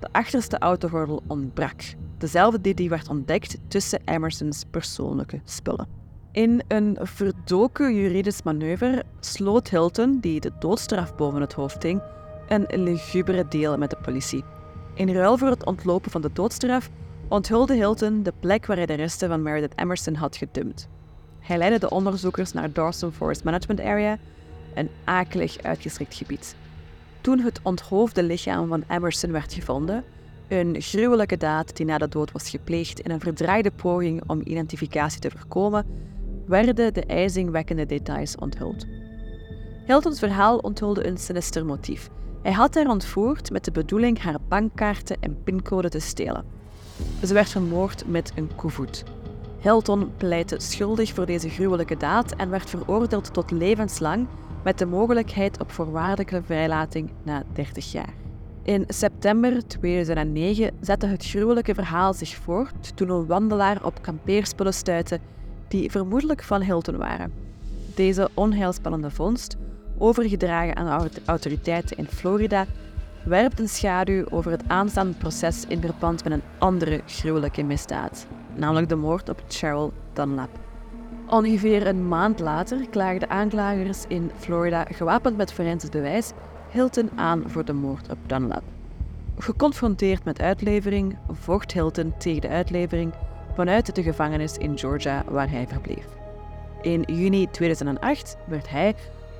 De 0.00 0.08
achterste 0.12 0.58
autogordel 0.58 1.22
ontbrak, 1.26 1.80
dezelfde 2.18 2.74
die 2.74 2.88
werd 2.88 3.08
ontdekt 3.08 3.56
tussen 3.68 4.00
Emersons 4.04 4.64
persoonlijke 4.70 5.40
spullen. 5.44 5.86
In 6.32 6.62
een 6.68 6.98
verdoken 7.00 7.94
juridisch 7.94 8.42
manoeuvre 8.42 9.02
sloot 9.20 9.68
Hilton, 9.68 10.18
die 10.20 10.40
de 10.40 10.52
doodstraf 10.58 11.14
boven 11.14 11.40
het 11.40 11.52
hoofd 11.52 11.82
hing, 11.82 12.02
een 12.48 12.66
lugubere 12.82 13.48
deal 13.48 13.78
met 13.78 13.90
de 13.90 13.98
politie. 14.02 14.44
In 14.94 15.12
ruil 15.12 15.38
voor 15.38 15.50
het 15.50 15.64
ontlopen 15.64 16.10
van 16.10 16.20
de 16.20 16.30
doodstraf 16.32 16.90
onthulde 17.28 17.74
Hilton 17.74 18.22
de 18.22 18.32
plek 18.40 18.66
waar 18.66 18.76
hij 18.76 18.86
de 18.86 18.94
resten 18.94 19.28
van 19.28 19.42
Meredith 19.42 19.78
Emerson 19.78 20.14
had 20.14 20.36
gedumpt. 20.36 20.88
Hij 21.40 21.58
leidde 21.58 21.78
de 21.78 21.90
onderzoekers 21.90 22.52
naar 22.52 22.72
Dawson 22.72 23.12
Forest 23.12 23.44
Management 23.44 23.80
Area, 23.80 24.18
een 24.74 24.88
akelig 25.04 25.62
uitgestrekt 25.62 26.14
gebied. 26.14 26.56
Toen 27.20 27.38
het 27.38 27.60
onthoofde 27.62 28.22
lichaam 28.22 28.68
van 28.68 28.84
Emerson 28.88 29.32
werd 29.32 29.52
gevonden, 29.52 30.04
een 30.48 30.76
gruwelijke 30.78 31.36
daad 31.36 31.76
die 31.76 31.86
na 31.86 31.98
de 31.98 32.08
dood 32.08 32.32
was 32.32 32.50
gepleegd 32.50 33.00
in 33.00 33.10
een 33.10 33.20
verdraaide 33.20 33.70
poging 33.70 34.22
om 34.26 34.40
identificatie 34.44 35.20
te 35.20 35.30
voorkomen, 35.30 35.86
werden 36.46 36.94
de 36.94 37.04
ijzingwekkende 37.04 37.86
details 37.86 38.36
onthuld. 38.36 38.86
Hiltons 39.86 40.18
verhaal 40.18 40.58
onthulde 40.58 41.06
een 41.06 41.18
sinister 41.18 41.64
motief. 41.64 42.08
Hij 42.42 42.52
had 42.52 42.74
haar 42.74 42.88
ontvoerd 42.88 43.50
met 43.50 43.64
de 43.64 43.70
bedoeling 43.70 44.18
haar 44.22 44.38
bankkaarten 44.48 45.16
en 45.20 45.42
pincode 45.42 45.88
te 45.88 45.98
stelen. 45.98 46.53
Ze 47.24 47.34
werd 47.34 47.48
vermoord 47.48 48.06
met 48.06 48.32
een 48.36 48.50
koevoet. 48.56 49.04
Hilton 49.58 50.10
pleitte 50.16 50.56
schuldig 50.58 51.12
voor 51.12 51.26
deze 51.26 51.48
gruwelijke 51.48 51.96
daad 51.96 52.34
en 52.36 52.50
werd 52.50 52.70
veroordeeld 52.70 53.34
tot 53.34 53.50
levenslang 53.50 54.26
met 54.64 54.78
de 54.78 54.86
mogelijkheid 54.86 55.60
op 55.60 55.72
voorwaardelijke 55.72 56.42
vrijlating 56.44 57.10
na 57.22 57.42
30 57.52 57.92
jaar. 57.92 58.14
In 58.62 58.84
september 58.88 59.66
2009 59.66 60.70
zette 60.80 61.06
het 61.06 61.24
gruwelijke 61.24 61.74
verhaal 61.74 62.14
zich 62.14 62.34
voort 62.34 62.96
toen 62.96 63.08
een 63.08 63.26
wandelaar 63.26 63.84
op 63.84 64.02
kampeerspullen 64.02 64.74
stuitte 64.74 65.20
die 65.68 65.90
vermoedelijk 65.90 66.42
van 66.42 66.62
Hilton 66.62 66.96
waren. 66.96 67.32
Deze 67.94 68.28
onheilspellende 68.34 69.10
vondst, 69.10 69.56
overgedragen 69.98 70.76
aan 70.76 71.08
de 71.08 71.20
autoriteiten 71.24 71.96
in 71.96 72.06
Florida, 72.06 72.66
werpt 73.24 73.60
een 73.60 73.68
schaduw 73.68 74.24
over 74.30 74.50
het 74.50 74.62
aanstaande 74.66 75.16
proces 75.16 75.64
in 75.66 75.80
verband 75.80 76.24
met 76.24 76.32
een 76.32 76.42
andere 76.58 77.00
gruwelijke 77.06 77.62
misdaad, 77.62 78.26
namelijk 78.54 78.88
de 78.88 78.94
moord 78.94 79.28
op 79.28 79.42
Cheryl 79.48 79.92
Dunlap. 80.12 80.58
Ongeveer 81.28 81.86
een 81.86 82.08
maand 82.08 82.38
later 82.38 82.88
klaagden 82.90 83.30
aanklagers 83.30 84.04
in 84.08 84.30
Florida, 84.36 84.84
gewapend 84.84 85.36
met 85.36 85.52
forensisch 85.52 85.90
bewijs, 85.90 86.32
Hilton 86.70 87.10
aan 87.14 87.42
voor 87.46 87.64
de 87.64 87.72
moord 87.72 88.10
op 88.10 88.18
Dunlap. 88.26 88.62
Geconfronteerd 89.38 90.24
met 90.24 90.40
uitlevering, 90.40 91.16
vocht 91.30 91.72
Hilton 91.72 92.14
tegen 92.18 92.40
de 92.40 92.48
uitlevering 92.48 93.12
vanuit 93.54 93.94
de 93.94 94.02
gevangenis 94.02 94.56
in 94.56 94.78
Georgia 94.78 95.24
waar 95.28 95.50
hij 95.50 95.66
verbleef. 95.66 96.06
In 96.82 97.00
juni 97.06 97.50
2008 97.50 98.36
werd 98.46 98.70
hij, 98.70 98.94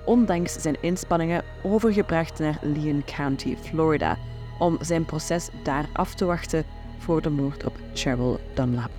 ondanks 0.05 0.53
zijn 0.53 0.77
inspanningen, 0.81 1.45
overgebracht 1.63 2.39
naar 2.39 2.59
Leon 2.63 3.03
County, 3.05 3.57
Florida, 3.57 4.19
om 4.59 4.79
zijn 4.81 5.05
proces 5.05 5.49
daar 5.63 5.89
af 5.93 6.15
te 6.15 6.25
wachten 6.25 6.65
voor 6.99 7.23
de 7.23 7.31
moord 7.31 7.65
op 7.65 7.77
Cheryl 7.95 8.41
Dunlap. 8.55 8.91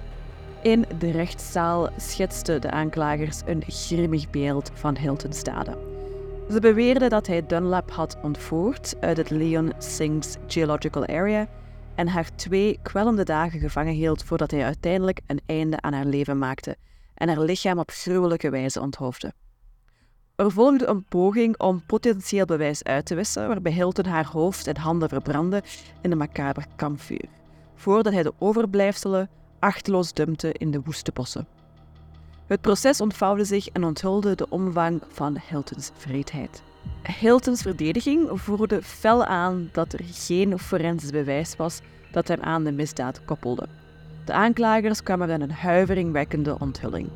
In 0.61 0.85
de 0.99 1.11
rechtszaal 1.11 1.89
schetsten 1.97 2.61
de 2.61 2.71
aanklagers 2.71 3.41
een 3.45 3.63
grimmig 3.67 4.29
beeld 4.29 4.71
van 4.73 4.97
Hilton's 4.97 5.43
daden. 5.43 5.77
Ze 6.51 6.59
beweerden 6.59 7.09
dat 7.09 7.27
hij 7.27 7.45
Dunlap 7.45 7.91
had 7.91 8.17
ontvoerd 8.21 8.95
uit 8.99 9.17
het 9.17 9.29
Leon 9.29 9.73
Sinks 9.77 10.35
Geological 10.47 11.05
Area 11.05 11.47
en 11.95 12.07
haar 12.07 12.35
twee 12.35 12.79
kwellende 12.81 13.23
dagen 13.23 13.59
gevangen 13.59 13.93
hield 13.93 14.23
voordat 14.23 14.51
hij 14.51 14.63
uiteindelijk 14.63 15.19
een 15.27 15.41
einde 15.45 15.81
aan 15.81 15.93
haar 15.93 16.05
leven 16.05 16.37
maakte 16.37 16.75
en 17.13 17.27
haar 17.27 17.39
lichaam 17.39 17.79
op 17.79 17.89
gruwelijke 17.91 18.49
wijze 18.49 18.81
onthoofde. 18.81 19.33
Er 20.35 20.51
volgde 20.51 20.85
een 20.85 21.03
poging 21.03 21.59
om 21.59 21.85
potentieel 21.85 22.45
bewijs 22.45 22.83
uit 22.83 23.05
te 23.05 23.15
wissen, 23.15 23.47
waarbij 23.47 23.71
Hilton 23.71 24.05
haar 24.05 24.27
hoofd 24.27 24.67
en 24.67 24.77
handen 24.77 25.09
verbrandde 25.09 25.63
in 26.01 26.11
een 26.11 26.17
macaber 26.17 26.65
kampvuur, 26.75 27.25
voordat 27.75 28.13
hij 28.13 28.23
de 28.23 28.33
overblijfselen 28.37 29.29
achteloos 29.59 30.13
dumpte 30.13 30.51
in 30.51 30.71
de 30.71 30.81
woeste 30.83 31.11
bossen. 31.11 31.47
Het 32.47 32.61
proces 32.61 33.01
ontvouwde 33.01 33.45
zich 33.45 33.67
en 33.67 33.83
onthulde 33.83 34.35
de 34.35 34.49
omvang 34.49 35.01
van 35.07 35.37
Hiltons 35.49 35.91
vreedheid. 35.97 36.63
Hilton's 37.19 37.61
verdediging 37.61 38.29
voerde 38.33 38.81
fel 38.81 39.25
aan 39.25 39.69
dat 39.71 39.93
er 39.93 40.01
geen 40.03 40.59
forensisch 40.59 41.11
bewijs 41.11 41.55
was 41.55 41.81
dat 42.11 42.27
hem 42.27 42.41
aan 42.41 42.63
de 42.63 42.71
misdaad 42.71 43.25
koppelde. 43.25 43.67
De 44.25 44.33
aanklagers 44.33 45.03
kwamen 45.03 45.27
met 45.27 45.41
een 45.41 45.51
huiveringwekkende 45.51 46.59
onthulling. 46.59 47.09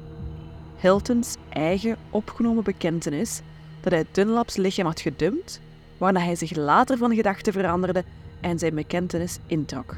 Hiltons 0.79 1.35
eigen 1.49 1.97
opgenomen 2.09 2.63
bekentenis 2.63 3.41
dat 3.81 3.91
hij 3.91 4.05
Dunlaps 4.11 4.55
lichaam 4.55 4.85
had 4.85 4.99
gedumpt, 4.99 5.61
waarna 5.97 6.19
hij 6.19 6.35
zich 6.35 6.55
later 6.55 6.97
van 6.97 7.15
gedachten 7.15 7.53
veranderde 7.53 8.03
en 8.41 8.59
zijn 8.59 8.75
bekentenis 8.75 9.39
introk. 9.45 9.97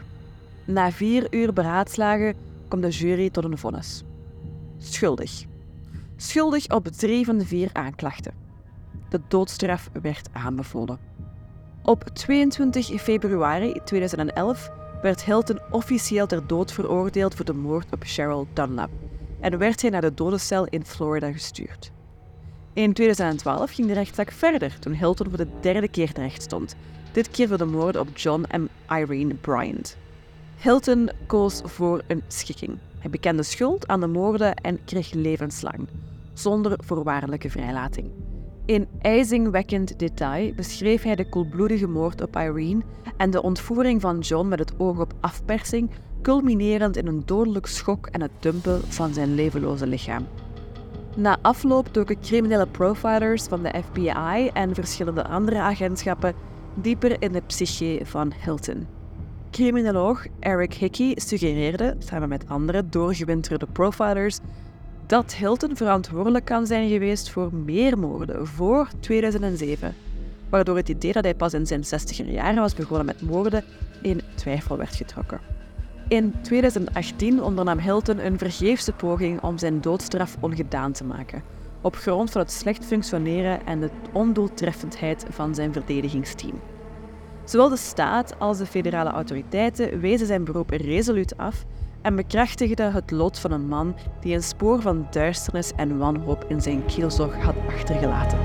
Na 0.65 0.91
vier 0.91 1.27
uur 1.29 1.53
beraadslagen 1.53 2.35
komt 2.67 2.81
de 2.81 2.89
jury 2.89 3.29
tot 3.29 3.43
een 3.43 3.57
vonnis. 3.57 4.03
Schuldig. 4.77 5.45
Schuldig 6.15 6.69
op 6.69 6.87
drie 6.87 7.25
van 7.25 7.37
de 7.37 7.45
vier 7.45 7.69
aanklachten. 7.73 8.33
De 9.09 9.21
doodstraf 9.27 9.89
werd 10.01 10.29
aanbevolen. 10.31 10.99
Op 11.83 12.03
22 12.13 13.01
februari 13.01 13.79
2011 13.85 14.71
werd 15.01 15.23
Hilton 15.23 15.59
officieel 15.71 16.27
ter 16.27 16.47
dood 16.47 16.71
veroordeeld 16.71 17.35
voor 17.35 17.45
de 17.45 17.53
moord 17.53 17.91
op 17.91 18.03
Cheryl 18.05 18.47
Dunlap 18.53 18.89
en 19.41 19.57
werd 19.57 19.81
hij 19.81 19.89
naar 19.89 20.01
de 20.01 20.13
dodencel 20.13 20.65
in 20.65 20.85
Florida 20.85 21.31
gestuurd. 21.31 21.91
In 22.73 22.93
2012 22.93 23.71
ging 23.71 23.87
de 23.87 23.93
rechtszaak 23.93 24.31
verder 24.31 24.79
toen 24.79 24.93
Hilton 24.93 25.29
voor 25.29 25.37
de 25.37 25.47
derde 25.61 25.87
keer 25.87 26.13
terecht 26.13 26.41
stond, 26.41 26.75
dit 27.11 27.31
keer 27.31 27.47
voor 27.47 27.57
de 27.57 27.65
moorden 27.65 28.01
op 28.01 28.17
John 28.17 28.43
en 28.43 28.69
Irene 28.89 29.33
Bryant. 29.33 29.97
Hilton 30.57 31.09
koos 31.25 31.61
voor 31.63 32.01
een 32.07 32.23
schikking. 32.27 32.77
Hij 32.99 33.09
bekende 33.09 33.43
schuld 33.43 33.87
aan 33.87 33.99
de 33.99 34.07
moorden 34.07 34.55
en 34.55 34.83
kreeg 34.85 35.13
levenslang, 35.13 35.87
zonder 36.33 36.79
voorwaardelijke 36.83 37.49
vrijlating. 37.49 38.09
In 38.65 38.87
ijzingwekkend 39.01 39.99
detail 39.99 40.53
beschreef 40.53 41.03
hij 41.03 41.15
de 41.15 41.29
koelbloedige 41.29 41.87
moord 41.87 42.21
op 42.21 42.35
Irene 42.35 42.81
en 43.17 43.29
de 43.29 43.41
ontvoering 43.41 44.01
van 44.01 44.19
John 44.19 44.47
met 44.47 44.59
het 44.59 44.73
oog 44.79 44.99
op 44.99 45.13
afpersing, 45.19 45.89
culminerend 46.21 46.97
in 46.97 47.07
een 47.07 47.21
dodelijk 47.25 47.65
schok 47.65 48.07
en 48.07 48.21
het 48.21 48.31
dumpen 48.39 48.81
van 48.87 49.13
zijn 49.13 49.35
levenloze 49.35 49.87
lichaam. 49.87 50.27
Na 51.15 51.37
afloop 51.41 51.93
doken 51.93 52.21
criminele 52.21 52.67
profilers 52.67 53.43
van 53.43 53.63
de 53.63 53.81
FBI 53.83 54.49
en 54.53 54.75
verschillende 54.75 55.27
andere 55.27 55.59
agentschappen 55.59 56.33
dieper 56.73 57.21
in 57.21 57.31
de 57.31 57.41
psyche 57.47 57.99
van 58.03 58.33
Hilton. 58.43 58.87
Criminoloog 59.51 60.25
Eric 60.39 60.73
Hickey 60.73 61.15
suggereerde, 61.15 61.95
samen 61.99 62.29
met 62.29 62.47
andere 62.47 62.89
doorgewinterde 62.89 63.65
profilers, 63.71 64.39
dat 65.05 65.33
Hilton 65.33 65.75
verantwoordelijk 65.75 66.45
kan 66.45 66.65
zijn 66.65 66.89
geweest 66.89 67.29
voor 67.29 67.53
meer 67.53 67.97
moorden 67.99 68.47
voor 68.47 68.87
2007, 68.99 69.95
waardoor 70.49 70.75
het 70.75 70.89
idee 70.89 71.13
dat 71.13 71.23
hij 71.23 71.35
pas 71.35 71.53
in 71.53 71.65
zijn 71.67 71.83
60er 71.83 72.31
jaren 72.31 72.61
was 72.61 72.73
begonnen 72.73 73.05
met 73.05 73.21
moorden 73.21 73.63
in 74.01 74.21
twijfel 74.35 74.77
werd 74.77 74.95
getrokken. 74.95 75.60
In 76.11 76.33
2018 76.41 77.43
ondernam 77.43 77.79
Hilton 77.79 78.25
een 78.25 78.37
vergeefse 78.37 78.91
poging 78.91 79.41
om 79.41 79.57
zijn 79.57 79.81
doodstraf 79.81 80.37
ongedaan 80.39 80.91
te 80.91 81.03
maken, 81.03 81.43
op 81.81 81.95
grond 81.95 82.31
van 82.31 82.41
het 82.41 82.51
slecht 82.51 82.85
functioneren 82.85 83.65
en 83.65 83.79
de 83.79 83.89
ondoeltreffendheid 84.11 85.25
van 85.29 85.55
zijn 85.55 85.73
verdedigingsteam. 85.73 86.61
Zowel 87.43 87.69
de 87.69 87.77
staat 87.77 88.39
als 88.39 88.57
de 88.57 88.65
federale 88.65 89.09
autoriteiten 89.09 89.99
wezen 89.99 90.27
zijn 90.27 90.43
beroep 90.43 90.69
resoluut 90.69 91.37
af 91.37 91.65
en 92.01 92.15
bekrachtigde 92.15 92.83
het 92.83 93.11
lot 93.11 93.39
van 93.39 93.51
een 93.51 93.67
man 93.67 93.95
die 94.21 94.35
een 94.35 94.43
spoor 94.43 94.81
van 94.81 95.07
duisternis 95.11 95.71
en 95.75 95.97
wanhoop 95.97 96.45
in 96.47 96.61
zijn 96.61 96.85
kielzog 96.85 97.35
had 97.35 97.55
achtergelaten. 97.67 98.39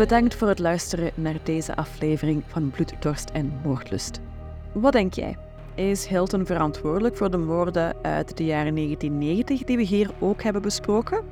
Bedankt 0.00 0.34
voor 0.34 0.48
het 0.48 0.58
luisteren 0.58 1.12
naar 1.14 1.38
deze 1.42 1.76
aflevering 1.76 2.42
van 2.46 2.70
Bloed, 2.70 3.02
Dorst 3.02 3.30
en 3.30 3.60
Moordlust. 3.64 4.20
Wat 4.72 4.92
denk 4.92 5.14
jij? 5.14 5.36
Is 5.74 6.06
Hilton 6.06 6.46
verantwoordelijk 6.46 7.16
voor 7.16 7.30
de 7.30 7.36
moorden 7.36 7.96
uit 8.02 8.36
de 8.36 8.44
jaren 8.44 8.74
1990 8.74 9.64
die 9.64 9.76
we 9.76 9.82
hier 9.82 10.10
ook 10.18 10.42
hebben 10.42 10.62
besproken? 10.62 11.24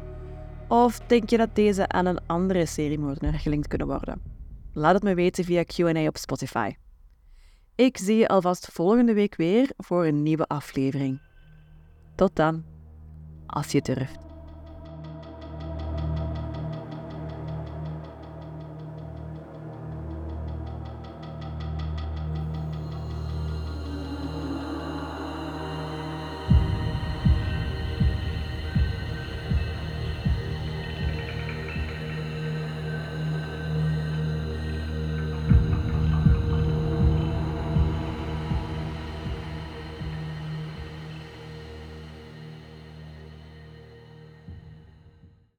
Of 0.67 0.99
denk 0.99 1.31
je 1.31 1.37
dat 1.37 1.55
deze 1.55 1.89
aan 1.89 2.07
een 2.07 2.27
andere 2.27 2.67
seriemoordenaar 2.67 3.39
gelinkt 3.39 3.69
kunnen 3.69 3.87
worden? 3.87 4.23
Laat 4.73 4.95
het 4.95 5.03
me 5.03 5.15
weten 5.15 5.45
via 5.45 5.63
Q&A 5.63 6.07
op 6.07 6.17
Spotify. 6.17 6.75
Ik 7.75 7.97
zie 7.97 8.17
je 8.17 8.29
alvast 8.29 8.69
volgende 8.73 9.13
week 9.15 9.37
weer 9.37 9.71
voor 9.77 10.07
een 10.07 10.23
nieuwe 10.23 10.47
aflevering. 10.47 11.21
Tot 12.15 12.37
dan, 12.37 12.65
als 13.47 13.73
je 13.73 13.83
durft. 13.83 14.28